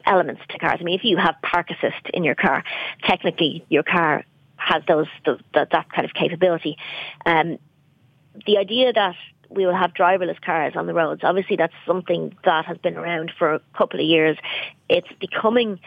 elements 0.06 0.42
to 0.50 0.58
cars. 0.58 0.78
I 0.80 0.84
mean, 0.84 0.98
if 0.98 1.04
you 1.04 1.18
have 1.18 1.36
park 1.42 1.70
assist 1.70 2.10
in 2.14 2.24
your 2.24 2.36
car, 2.36 2.64
technically 3.04 3.66
your 3.70 3.84
car 3.84 4.24
has 4.56 4.84
those 4.88 5.08
the, 5.26 5.40
the, 5.54 5.68
that 5.72 5.92
kind 5.92 6.06
of 6.06 6.14
capability. 6.14 6.78
Um, 7.26 7.58
the 8.46 8.58
idea 8.58 8.94
that 8.94 9.16
we 9.50 9.66
will 9.66 9.76
have 9.76 9.94
driverless 9.94 10.42
cars 10.42 10.74
on 10.76 10.88
the 10.88 10.94
roads, 10.94 11.22
obviously 11.24 11.56
that's 11.56 11.74
something 11.86 12.36
that 12.46 12.66
has 12.66 12.78
been 12.78 12.98
around 12.98 13.32
for 13.38 13.56
a 13.56 13.62
couple 13.78 14.00
of 14.00 14.06
years. 14.06 14.38
It's 14.90 15.12
becoming 15.20 15.80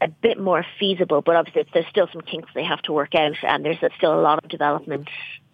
a 0.00 0.08
bit 0.08 0.40
more 0.40 0.64
feasible, 0.78 1.20
but 1.22 1.36
obviously 1.36 1.66
there's 1.72 1.86
still 1.88 2.08
some 2.12 2.22
kinks 2.22 2.50
they 2.54 2.64
have 2.64 2.80
to 2.82 2.92
work 2.92 3.14
out, 3.14 3.36
and 3.42 3.64
there's 3.64 3.78
still 3.96 4.18
a 4.18 4.22
lot 4.22 4.42
of 4.42 4.48
development 4.48 5.08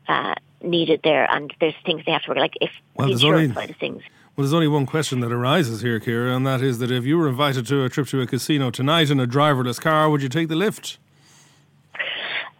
uh, 0.09 0.35
needed 0.63 1.01
there, 1.03 1.31
and 1.31 1.53
there's 1.61 1.75
things 1.85 2.03
they 2.07 2.13
have 2.13 2.23
to 2.23 2.31
work. 2.31 2.39
Like 2.39 2.55
if 2.61 2.71
well, 2.95 3.09
the 3.09 3.15
insurance 3.15 3.43
only, 3.43 3.55
side 3.55 3.71
of 3.71 3.77
things. 3.77 4.03
Well, 4.37 4.45
there's 4.45 4.53
only 4.53 4.69
one 4.69 4.85
question 4.85 5.21
that 5.21 5.33
arises 5.33 5.81
here, 5.81 5.99
Ciara, 5.99 6.37
and 6.37 6.47
that 6.47 6.61
is 6.61 6.79
that 6.81 6.91
if 6.91 7.07
you 7.07 7.17
were 7.17 7.27
invited 7.27 7.67
to 7.69 7.85
a 7.85 7.89
trip 7.89 8.07
to 8.09 8.21
a 8.21 8.27
casino 8.27 8.71
tonight 8.71 9.09
in 9.09 9.19
a 9.19 9.27
driverless 9.27 9.81
car, 9.81 10.11
would 10.11 10.21
you 10.21 10.29
take 10.29 10.49
the 10.49 10.55
lift? 10.55 10.99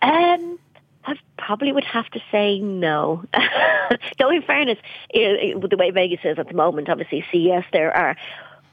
Um, 0.01 0.59
I 1.05 1.17
probably 1.37 1.73
would 1.73 1.85
have 1.85 2.09
to 2.13 2.21
say 2.33 2.61
no. 2.61 3.25
Though, 4.19 4.31
in 4.31 4.41
fairness, 4.41 4.79
with 5.13 5.69
the 5.69 5.77
way 5.77 5.91
Vegas 5.91 6.21
is 6.25 6.39
at 6.39 6.49
the 6.49 6.55
moment, 6.55 6.89
obviously, 6.89 7.23
CES, 7.31 7.65
there 7.75 7.95
are 7.95 8.17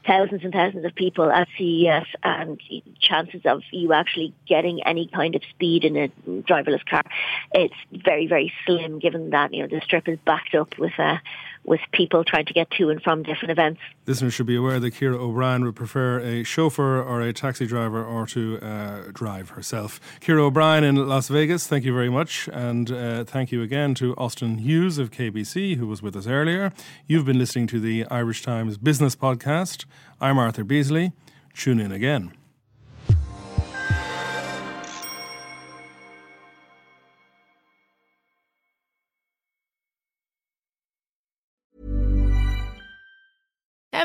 thousands 0.06 0.42
and 0.42 0.54
thousands 0.54 0.86
of 0.86 0.94
people 0.94 1.30
at 1.30 1.46
CES 1.58 2.06
and 2.22 2.58
chances 3.00 3.42
of 3.44 3.62
you 3.70 3.92
actually 3.92 4.32
getting 4.46 4.82
any 4.86 5.08
kind 5.08 5.34
of 5.34 5.42
speed 5.50 5.84
in 5.84 5.96
a 5.96 6.08
driverless 6.26 6.84
car, 6.86 7.04
it's 7.52 7.74
very, 7.92 8.26
very 8.26 8.50
slim 8.64 8.98
given 8.98 9.28
that, 9.30 9.52
you 9.52 9.60
know, 9.60 9.68
the 9.68 9.82
strip 9.82 10.08
is 10.08 10.18
backed 10.24 10.54
up 10.54 10.78
with, 10.78 10.92
uh, 10.98 11.18
with 11.64 11.80
people 11.92 12.24
trying 12.24 12.46
to 12.46 12.52
get 12.52 12.70
to 12.72 12.90
and 12.90 13.02
from 13.02 13.22
different 13.22 13.50
events. 13.50 13.80
Listeners 14.06 14.34
should 14.34 14.46
be 14.46 14.56
aware 14.56 14.78
that 14.80 14.94
Ciara 14.94 15.16
O'Brien 15.16 15.64
would 15.64 15.76
prefer 15.76 16.20
a 16.20 16.44
chauffeur 16.44 17.02
or 17.02 17.20
a 17.22 17.32
taxi 17.32 17.66
driver 17.66 18.04
or 18.04 18.26
to 18.28 18.58
uh, 18.60 19.02
drive 19.12 19.50
herself. 19.50 20.00
Ciara 20.20 20.44
O'Brien 20.44 20.84
in 20.84 20.96
Las 21.08 21.28
Vegas, 21.28 21.66
thank 21.66 21.84
you 21.84 21.92
very 21.92 22.10
much. 22.10 22.48
And 22.52 22.90
uh, 22.90 23.24
thank 23.24 23.50
you 23.52 23.62
again 23.62 23.94
to 23.94 24.14
Austin 24.16 24.58
Hughes 24.58 24.98
of 24.98 25.10
KBC, 25.10 25.76
who 25.76 25.86
was 25.86 26.02
with 26.02 26.16
us 26.16 26.26
earlier. 26.26 26.72
You've 27.06 27.24
been 27.24 27.38
listening 27.38 27.66
to 27.68 27.80
the 27.80 28.04
Irish 28.06 28.42
Times 28.42 28.78
Business 28.78 29.16
Podcast. 29.16 29.86
I'm 30.20 30.38
Arthur 30.38 30.64
Beesley. 30.64 31.12
Tune 31.54 31.80
in 31.80 31.92
again. 31.92 32.32